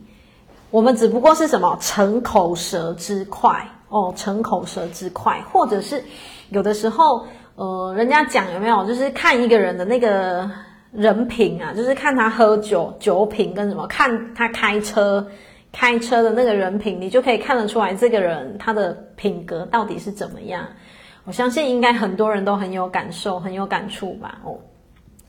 [0.72, 6.04] 我们只不过是什么逞口舌之快哦，逞口舌之快，或者是
[6.50, 10.50] 有的时候，呃，人家讲有没有，就是看一个人的那个
[10.92, 15.26] 人品啊，就是看他喝酒酒品跟什么，看他开车
[15.76, 20.66] 开车的那个人品，你就可以看得出来这个人他的品格到底是怎么样。
[21.26, 24.40] 我相信应该很多人都很有感受，很有感触吧？
[24.46, 24.58] 哦，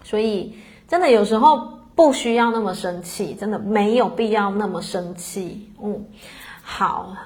[0.04, 0.54] 所以
[0.86, 1.74] 真的有时候。
[1.96, 5.66] 不需要那么生气，真的没有必要那么生气。
[5.82, 6.04] 嗯，
[6.62, 7.16] 好，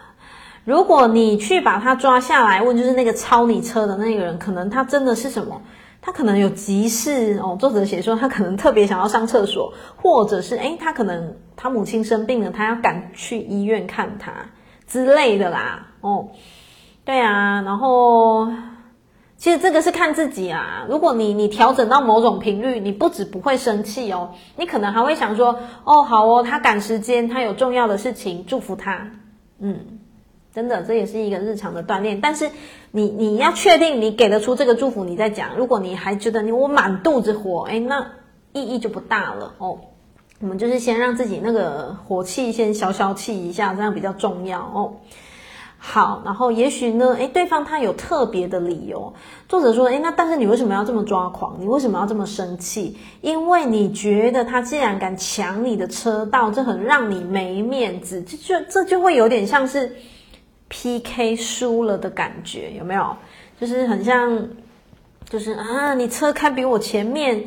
[0.64, 5.60] 如果你去把他抓下来问，就是那个超你车的那个人，可能他真的是什么？
[6.02, 7.56] 他可能有急事哦。
[7.58, 14.32] 作者写说他可能特别想要上厕所，或者是诶，他可能他母亲生病了，他要赶去医院看他
[14.86, 15.88] 之类的啦。
[16.00, 16.28] 哦，
[17.04, 18.48] 对啊，然后。
[19.36, 20.84] 其实这个是看自己啊。
[20.86, 29.10] 如果你你调整到某种频率，你不止不会生气哦，你可能还会想说：哦，好哦，他赶时间，他有重要的事情，祝福他。
[29.58, 29.99] 嗯，
[30.54, 32.20] 真的，这也是一个日常的锻炼。
[32.20, 32.50] 但是
[32.90, 35.56] 你你要确定你给得出这个祝福，你再讲。
[35.56, 38.04] 如果你还觉得你我满肚子火，诶，那
[38.52, 39.78] 意义就不大了哦。
[40.40, 44.94] 我们就是先让自己那个火气先消消气一下，这样比较重要哦。
[45.82, 49.14] 好，然后也许呢，诶，对方他有特别的理由。
[49.48, 51.56] 作者说，诶，那但是你为什么要这么抓狂？
[51.58, 52.98] 你为什么要这么生气？
[53.22, 59.96] 因为你觉得他既然敢抢你的车道，这很让你没面子，这就这就会有点像是
[60.70, 63.14] PK 输了的感觉，有没有？
[63.60, 64.48] 就是很像，
[65.28, 67.44] 就是啊，你车开比我前面，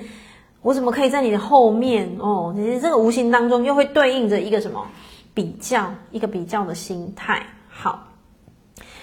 [0.61, 2.53] 我怎么可以在你的后面哦？
[2.55, 4.85] 其实这个无形当中又会对应着一个什么
[5.33, 7.41] 比较，一个比较的心态。
[7.67, 8.09] 好。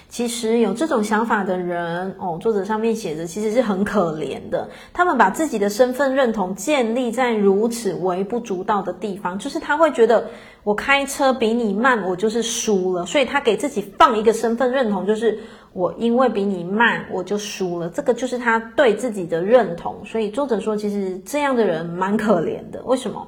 [0.07, 4.69] 其实有这种想法的人哦，作者上面写着，其实是很可怜的。
[4.91, 10.29] 他们把自己的身份认同建立在如此微不足道的地方，就是他会觉得
[10.63, 15.39] 我开车比你慢，我就是输了，所以他给自己放一个身份认同，就是
[15.73, 17.89] 我因为比你慢，我就输了。
[17.89, 20.05] 这个就是他对自己的认同。
[20.05, 22.81] 所以作者说，其实这样的人蛮可怜的。
[22.83, 23.27] 为什么？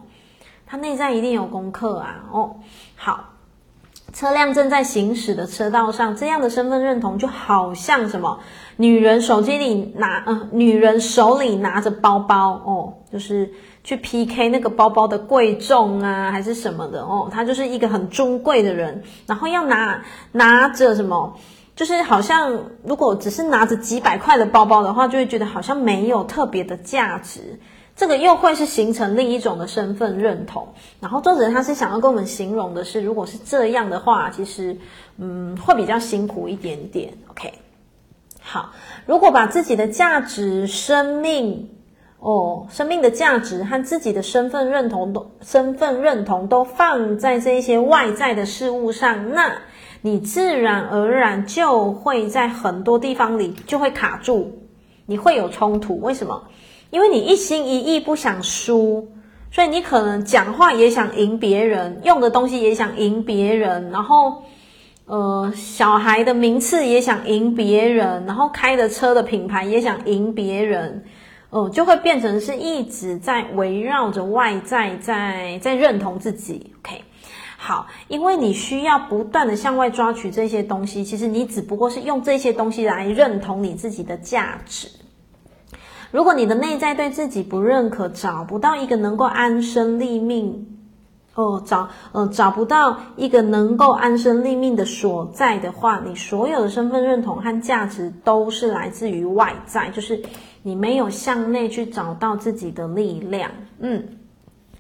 [0.65, 2.23] 他内在一定有功课啊。
[2.31, 2.55] 哦，
[2.95, 3.32] 好。
[4.13, 8.39] 车辆正在行驶的车道上，这样的身份认同就好像什么？
[8.77, 13.51] 女人手机里拿，呃，女人手里拿着包包哦，就是
[13.83, 21.35] 去 PK 那个包包的贵重啊，还是什么的哦，她就是一个很尊贵的人，然后要拿拿着什么，
[21.75, 27.59] 就是好像如果只是拿着几百块的包包的话，就会觉得好像没有特别的价值。
[27.95, 30.67] 这个又会是形成另一种的身份认同，
[30.99, 34.75] 然后作者他是想要跟我们形容的是，如果是这样的话，其实
[35.17, 37.13] 嗯会比较辛苦一点点。
[37.29, 37.53] OK，
[38.41, 38.71] 好，
[39.05, 41.69] 如果把自己的价值、生命
[42.17, 49.55] 哦，生命的价值和自己的身份认同都身份认同都放在这些外在的事物上，那
[50.01, 54.51] 你自然而然就会在很多地方里就会卡住，
[55.05, 55.99] 你会有冲突。
[55.99, 56.41] 为什么？
[56.93, 59.09] 因为你一心一意不想输，
[59.49, 64.43] 所以你可能讲话也想赢别人，用的东西也想赢别人，然后，
[65.05, 71.03] 呃，小孩的名次也想赢别人，然后开的车的品牌也想赢别人，
[71.49, 76.73] 哦、就会变成是一直在围绕着外在在在认同自己。
[76.83, 77.01] OK，
[77.57, 84.87] 好，因为你需要不断的向外抓取这些东西，其实你只不过是用这些东西来认同你自己的价值。
[86.13, 90.63] 如果你的内在对自己不认可，找不到一个能够安身立命，
[91.33, 100.21] 哦，找呃找不到一个能够安身立命的所在的话，你所有的身份认同和价值都是来自于外在，就是
[100.61, 103.49] 你没有向内去找到自己的力量，
[103.79, 104.07] 嗯，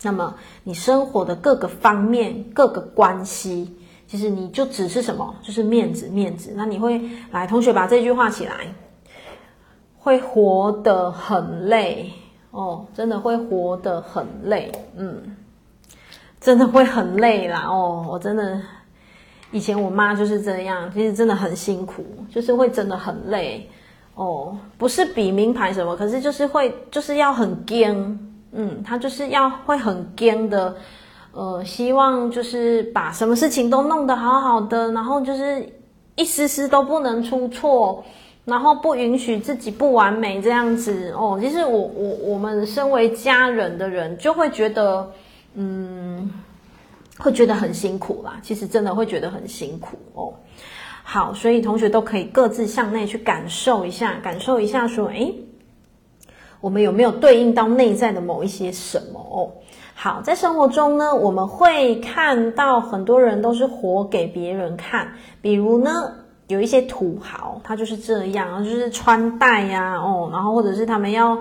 [0.03, 3.75] 那么你生活的各个方面、各个关系，
[4.05, 6.53] 其实你就只是什么，就是面子，面子。
[6.55, 8.67] 那你会来，同学把这句话起来。
[10.03, 12.11] 会活得很累
[12.51, 15.35] 哦，真的会活得很累，嗯，
[16.41, 18.05] 真的会很累啦哦。
[18.09, 18.59] 我真的
[19.51, 23.69] 以前我妈就是这样，其实真的很辛苦，就是会真的很累
[24.15, 24.57] 哦。
[24.77, 27.95] 不是比名牌什么，可是就是会就是要很坚，
[28.51, 30.75] 嗯，她就是要会很坚的，
[31.31, 35.65] 呃，希望就是把什么事情都弄得好好的，然后就是
[36.15, 38.03] 一丝丝都不能出错。
[38.45, 45.09] 然后不允许自己不完美这样子哦，其实我我我们身为家人的人就会觉得，
[45.53, 46.29] 嗯，
[47.17, 48.37] 会觉得很辛苦啦。
[48.41, 50.33] 其实真的会觉得很辛苦哦。
[51.03, 55.33] 好，所以同学都可以各自向内去感受一下，感受一下说，诶，
[56.59, 59.51] 我们有没有对应到内在的某一些什么哦？
[59.95, 66.15] 好，在生活中呢，我们会看到很多人都是活给别人看，比如呢。
[66.47, 71.37] 有一些土豪，他就是这样，就是穿戴呀，哦，然后或者是他们要，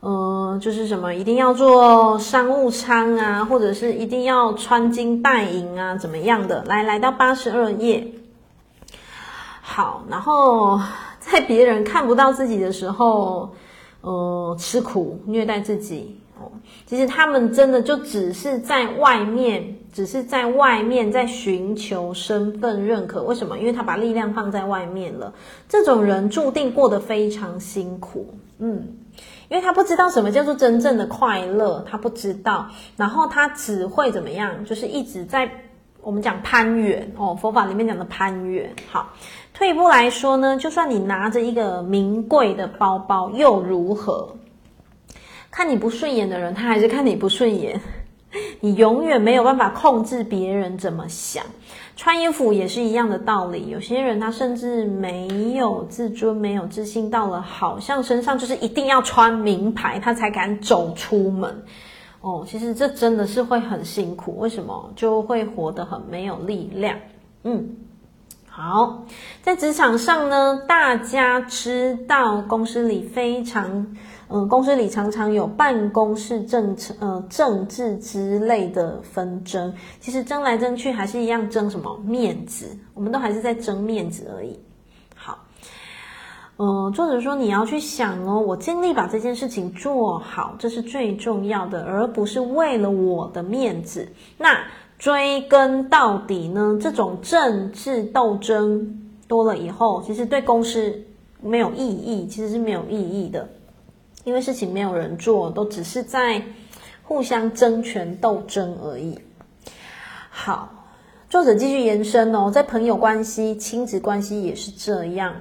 [0.00, 6.64] 呃，就是什么一定要坐商务舱啊，或者是一定要穿金戴银啊，怎么样的？
[6.64, 8.06] 来，来到八十二页，
[9.60, 10.80] 好，然后
[11.20, 13.54] 在别人看不到自己的时候，
[14.00, 16.18] 呃，吃苦虐待自己。
[16.38, 16.50] 哦，
[16.86, 23.22] 其实他们真的就只是在外面，只是在外面在寻求身份认可。
[23.22, 23.58] 为什么？
[23.58, 25.32] 因为他把力量放在外面了。
[25.70, 28.34] 这种人注定过得非常辛苦。
[28.58, 28.88] 嗯，
[29.48, 32.68] 因为他不知道什么叫做真正的快乐，他不知道。
[32.98, 34.66] 然后他只会怎么样？
[34.66, 35.50] 就是一直在
[36.02, 38.76] 我们讲攀缘哦，佛法里面讲的攀缘。
[38.90, 39.14] 好，
[39.54, 44.36] 退一步来说呢，就算你拿着一个名贵的包包又如何？
[45.50, 47.80] 看你不顺眼的人，他还是看你不顺眼。
[48.60, 51.44] 你永远没有办法控制别人怎么想。
[51.96, 53.68] 穿衣服也是一样的道理。
[53.68, 61.62] 有些人他甚至没有自尊，没有自信，到了好像身上就是一定要穿名牌，他才敢走出门。
[62.20, 64.36] 哦，其实这真的是会很辛苦。
[64.38, 64.92] 为什么？
[64.96, 66.98] 就会活得很没有力量。
[67.44, 67.76] 嗯，
[68.48, 69.04] 好，
[69.42, 73.96] 在职场上呢，大家知道公司里非常。
[74.28, 79.72] 嗯，公司里常常有办公室政策、呃政治之类的纷争。
[80.00, 84.58] 其实争来争去还是一样争什么面子，我们都还是在争面子而已。
[85.14, 85.38] 好，
[86.58, 94.08] 嗯，作者说你要去想哦，我尽力把这件事情做好，这是最重要的，而不是为了我的面子。
[94.36, 94.58] 那
[94.98, 100.92] 追根到底呢，这种政治斗争多了以后，其实对公司
[101.40, 103.48] 没有意义，其实是没有意义的，
[104.26, 106.42] 因为事情没有人做，都只是在
[107.04, 109.16] 互相争权斗争而已。
[110.28, 110.72] 好。
[111.28, 115.34] 作者继续延伸哦，在朋友关系、亲子关系也是这样。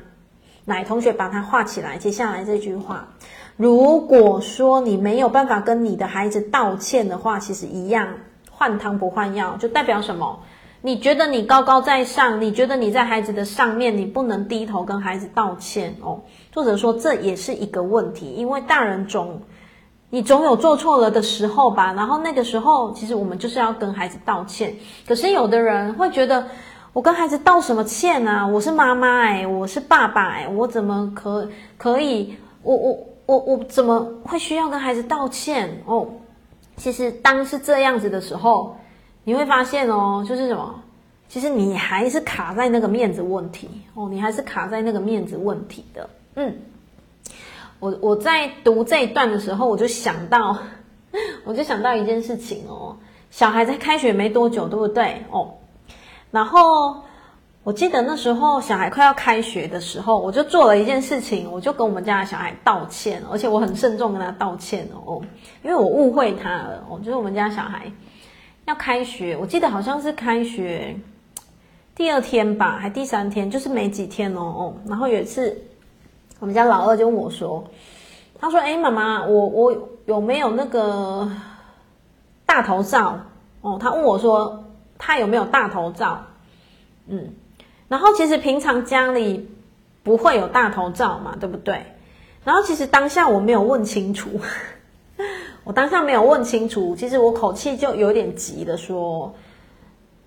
[0.65, 1.95] 来，同学把它画起来。
[1.95, 3.07] 接下来这句话，
[3.55, 8.07] 如果说你没有办法跟你的孩子道歉的话，其实一样，
[8.49, 10.39] 换汤不换药，就代表什么？
[10.81, 16.19] 你觉得你高高在上，你觉得你在孩子的上面，你不能低头跟孩子道歉哦。
[16.55, 19.37] 作者说这也是一个问题，因为大人总。
[20.09, 24.73] 你总有做错了的时候吧，然后那个时候，其实我们就是要跟孩子道歉。
[25.05, 26.47] 可是有的人会觉得，
[26.93, 28.47] 我跟孩子道什么歉啊？
[28.47, 31.45] 我是妈妈哎，我是爸爸哎，我怎么可
[31.77, 32.33] 可以？
[32.63, 36.07] 我我我我怎么会需要跟孩子道歉哦？
[36.77, 38.77] 其实当是这样子的时候，
[39.25, 40.73] 你会发现哦，就是什么？
[41.27, 46.55] 其实你还是卡在那个面子问题哦，你还是卡在那个面子问题的，嗯。
[47.79, 50.57] 我我在读这一段的时候，我就想到，
[51.43, 52.95] 我就想到一件事情哦，
[53.29, 55.21] 小孩在开学没多久，对不对？
[55.29, 55.53] 哦，
[56.31, 57.03] 然后
[57.63, 65.21] 我记得那时候小孩快要开学的时候，我就做了一件事情，我就跟我们家的小孩道歉，而且我很慎重跟他道歉哦，
[65.61, 67.91] 因为我误会他了哦，就是我们家小孩
[68.65, 70.95] 要开学，我记得好像是开学
[71.93, 75.55] 第二天吧，还第三天，就是没几天哦哦，然后有一次。
[76.39, 77.63] 我们家老二就问我说
[78.39, 81.31] ：“他说，哎，妈妈，我我有没有那个
[82.45, 83.19] 大头照？
[83.61, 84.65] 哦，他问我说，
[84.97, 86.25] 他有没有大头照？
[87.07, 87.33] 嗯，
[87.87, 89.49] 然后其实平常家里
[90.03, 91.85] 不会有大头照嘛，对不对？
[92.43, 94.29] 然后其实当下我没有问清楚，
[95.63, 99.33] 我当下没有问清楚，其实我口气就有点急的说。”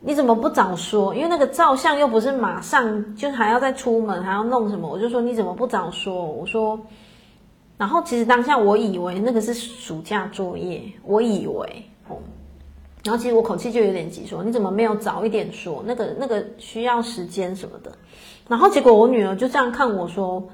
[0.00, 1.12] 你怎么不早说？
[1.12, 4.88] 因为那个照相又不是马上，就还要再出门，还要弄什么？
[4.88, 6.24] 我就说你怎么不早说？
[6.24, 6.78] 我说，
[7.76, 12.16] 然后其实当下我以为那个是暑假作业，我以为哦，
[13.02, 15.82] 然后其实我口气就有点急，说你怎么没有早一点说？
[15.84, 17.90] 那个那个需要时间什么的。
[18.46, 20.48] 然后结果我女儿就这样看我说，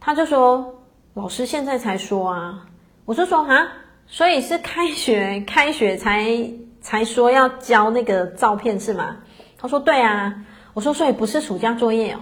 [0.00, 0.74] 她就说
[1.12, 2.66] 老师现在才说啊，
[3.04, 3.68] 我就说啊，
[4.06, 6.50] 所以是开学开学才。
[6.82, 9.16] 才说要交那个照片是吗？
[9.56, 10.44] 他说对啊。
[10.74, 12.20] 我说所以不是暑假作业哦。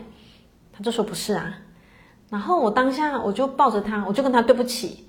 [0.73, 1.57] 他就说不是啊。
[2.29, 5.09] 然后我当下我就抱着他，我就跟他对不起，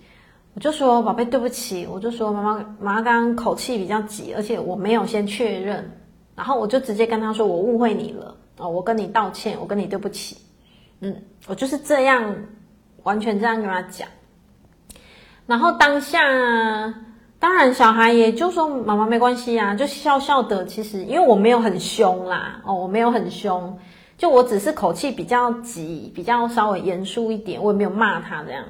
[0.54, 5.92] 我就说宝贝对不起，我就说妈妈妈妈刚刚口气比较急，而且我没有先确认，
[6.36, 10.38] 然后我就直接跟他说我误会你了哦，我跟你道歉，我跟你对不起，
[11.00, 11.16] 嗯，
[11.48, 12.36] 我就是这样
[13.04, 14.08] 完全这样跟他讲，
[15.48, 16.20] 然后当下。
[17.42, 20.64] 当然，小孩也就说妈妈没关系啊，就笑笑的。
[20.64, 23.80] 其实因为我没有很凶啦，哦，我没有很凶，
[24.16, 28.64] 就我只是口气比较急，比较稍微严肃一点，我也没有骂他这样。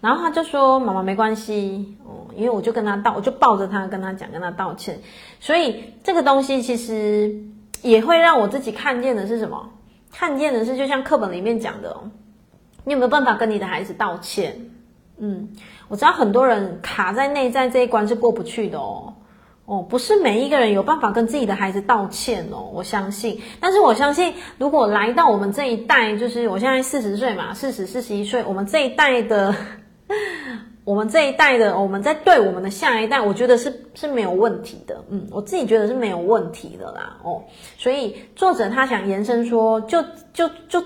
[0.00, 4.98] 然后他就说妈妈没关系，哦，因为我就跟他道，我就抱着他跟他讲，跟他道歉。
[5.38, 7.32] 所以这个东西其实
[7.80, 9.70] 也会让我自己看见的是什么？
[10.10, 11.96] 看见的是就像课本里面讲的，
[12.82, 14.68] 你有没有办法跟你的孩子道歉？
[15.18, 15.50] 嗯。
[15.88, 19.14] 我知道很多人卡在内在这一关是过不去的哦，
[19.66, 23.40] 哦，不是每一个人有办法跟自己的孩子道歉哦，我相信。
[23.60, 29.54] 但是我相信，如果来到我们这一代，就是我现在四十岁嘛，四十、四十一岁，我们这一代的，
[30.82, 37.44] 我们这一代的，我们在对我们的下一代，我觉得是是没有问题的，嗯，我自己觉得是没有问题的啦，哦，
[37.78, 40.82] 所以作者他想延伸说，就就就。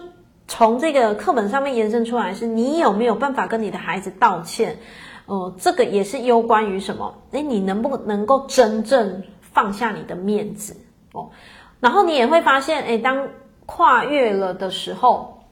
[0.50, 4.78] 从这个课本上面延伸出来，是你有没有办法跟你的孩子道歉？
[5.26, 7.22] 呃，这个也是攸关于什么？
[7.30, 10.76] 诶，你能不能够真正放下你的面子
[11.12, 11.30] 哦？
[11.78, 13.28] 然后你也会发现，诶，当
[13.64, 15.44] 跨越了的时候，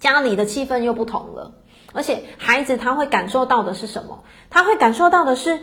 [0.00, 1.52] 家里的气氛又不同了，
[1.92, 4.24] 而且孩子他会感受到的是什么？
[4.50, 5.60] 他会感受到的是。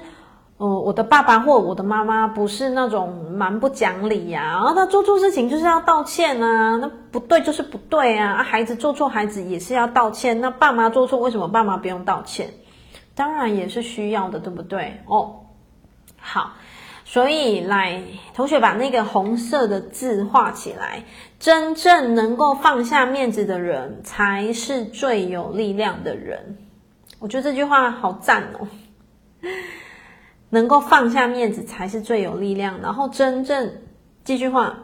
[0.61, 12.53] 哦、呃，我的爸爸或我的妈妈不是那种蛮不讲理呀、然后他做错事情就是要道歉啊，那不对就是不对啊，啊孩子做错，孩子也是要道歉，那爸妈做错，为什么爸妈不用道歉？
[13.15, 15.01] 当然也是需要的，对不对？
[15.07, 15.37] 哦，
[16.19, 16.51] 好，
[17.05, 18.03] 所以来，
[18.35, 21.03] 同学把那个红色的字画起来，
[21.39, 26.55] 真正能够放下面子的人，才是最有力量的人。
[27.17, 28.67] 我觉得这句话好赞哦。
[30.51, 32.79] 能够放下面子才是最有力量。
[32.83, 33.71] 然后真正
[34.23, 34.77] 这句话，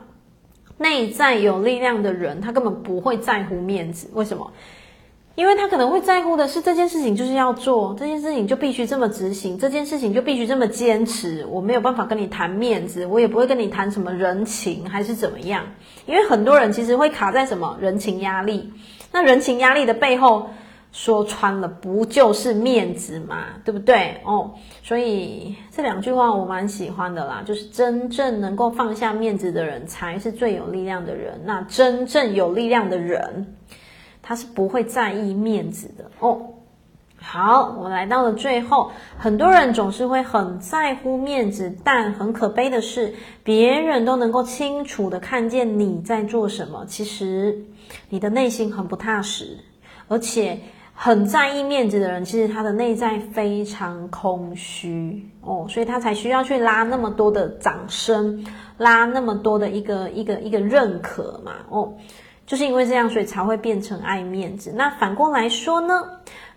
[0.79, 4.09] 内在有力量的人，他根本不会在乎面子。
[4.13, 4.51] 为什么？
[5.35, 11.45] 因为他可能会在乎的是这件事情就是要做，这件事情就必须这么执行，这件事情就必须这么坚持。
[11.45, 15.63] 我没有办法跟你谈面子，我也不会跟你谈什么人情还是怎么样。
[16.07, 18.73] 因为很多人其实会卡在什么人情压力，
[19.11, 20.49] 那人情压力的背后
[20.97, 24.19] 说穿了不就是面子嘛，对不对？
[24.25, 24.49] 哦，
[24.81, 31.39] 所以这两句话我蛮喜欢的啦，就是真正能够放下面子的人才是最有力量的人。
[31.45, 33.53] 那真正有力量的人。
[34.29, 36.37] 他是不会在意面子的哦。
[37.15, 47.57] 好，我来到了最后，很多人总是会很在乎面子，但很可悲的是，别人都能够清楚地看见你在做什么，其实
[48.09, 49.57] 你的内心很不踏实，
[50.09, 50.59] 而且
[50.99, 58.43] 很在意面子的人，其实他的内在非常空虚哦，所以他才需要去拉那么多的掌声，
[58.79, 61.93] 拉那么多的一个一个一个认可嘛哦。
[62.47, 64.73] 就是因为这样，所以才会变成爱面子。
[64.75, 66.01] 那反过来说呢？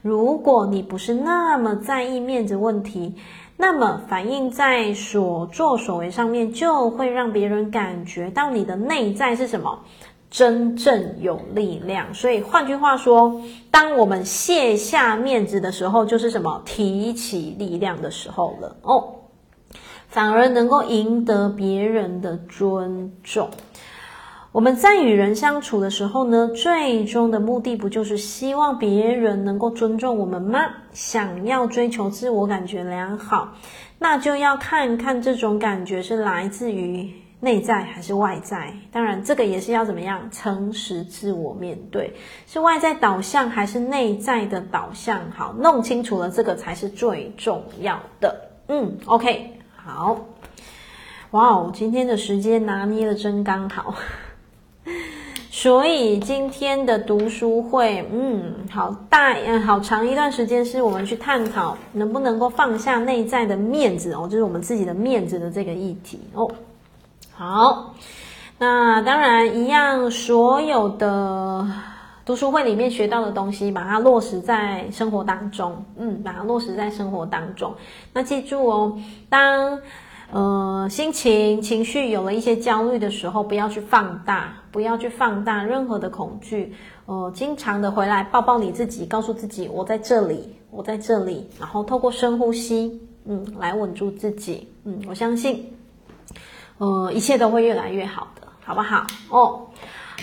[0.00, 3.14] 如果你不是那么在意面子问题，
[3.58, 9.78] 那么反映在所作所为上面，就会让别人感觉到你的内在是什么？
[10.30, 12.14] 真正有力量。
[12.14, 16.62] 所以换句话说，当我们卸下面子的时候，就是什么？
[16.64, 19.16] 提起力量的时候了哦，
[20.08, 23.50] 反而能够赢得别人的尊重。
[24.52, 30.58] 我们在与人相处的时候呢，最终的目的不就是希望别人能够尊重我们吗？
[30.92, 33.52] 想要追求自我感觉良好，
[34.00, 38.72] 那就要看看这种感觉是来自于内在还是外在。
[38.92, 42.12] 当然，这个也是要怎么样诚实自我面对，
[42.46, 45.18] 是外在导向还是内在的导向？
[45.30, 48.34] 好，弄清楚了这个才是最重要的。
[48.68, 50.26] 嗯，OK，好，
[51.30, 53.94] 哇哦，今天的时间拿捏得真刚好。
[55.52, 66.48] 所以今天的读书会，嗯，好大，嗯，好长一段时间是我们去探讨能不能够放下内在的面子哦，就是我们自己的面子的这个议题哦。
[67.40, 67.94] 好，
[68.58, 71.66] 那当然一样，所有的
[72.26, 77.74] 读书会里面学到的东西，把它落实在生活当中，嗯，把它落实在生活当中。
[78.12, 78.98] 那记住哦，
[79.30, 79.80] 当。
[80.32, 86.72] 呃，心情、情绪有了一些焦虑的时候，不要去放大，不要去放大任何的恐惧。
[87.06, 91.48] 呃，经常的回来抱抱你自己，告诉自己我在这里，我在这里。
[91.58, 94.68] 然后透过深呼吸，嗯，来稳住自己。
[94.84, 95.66] 嗯，我相信，
[96.80, 99.06] 呃，一切都会越来越好的，好不好？
[99.28, 99.66] 哦。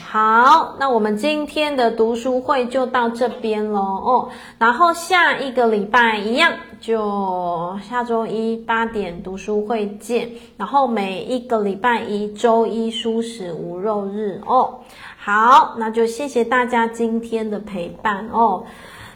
[0.10, 4.30] 好，那我们今天的读书会就到这边喽哦。
[4.58, 10.32] 然后下一个礼拜一样，就下周一八点读书会见。
[10.56, 14.80] 然后每一个礼拜一、周一蔬食无肉日哦。
[15.18, 18.64] 好，那就谢谢大家今天的陪伴哦。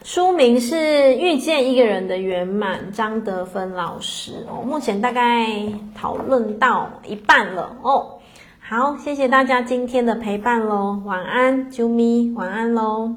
[0.04, 0.74] 书名是
[1.16, 4.60] 《遇见一个人的圆满》，张德芬老师哦。
[4.60, 5.46] 目前大概
[5.94, 8.18] 讨论到一半了哦。
[8.60, 13.14] 好，谢谢大家今天的陪伴喽，晚安，啾咪，晚安喽。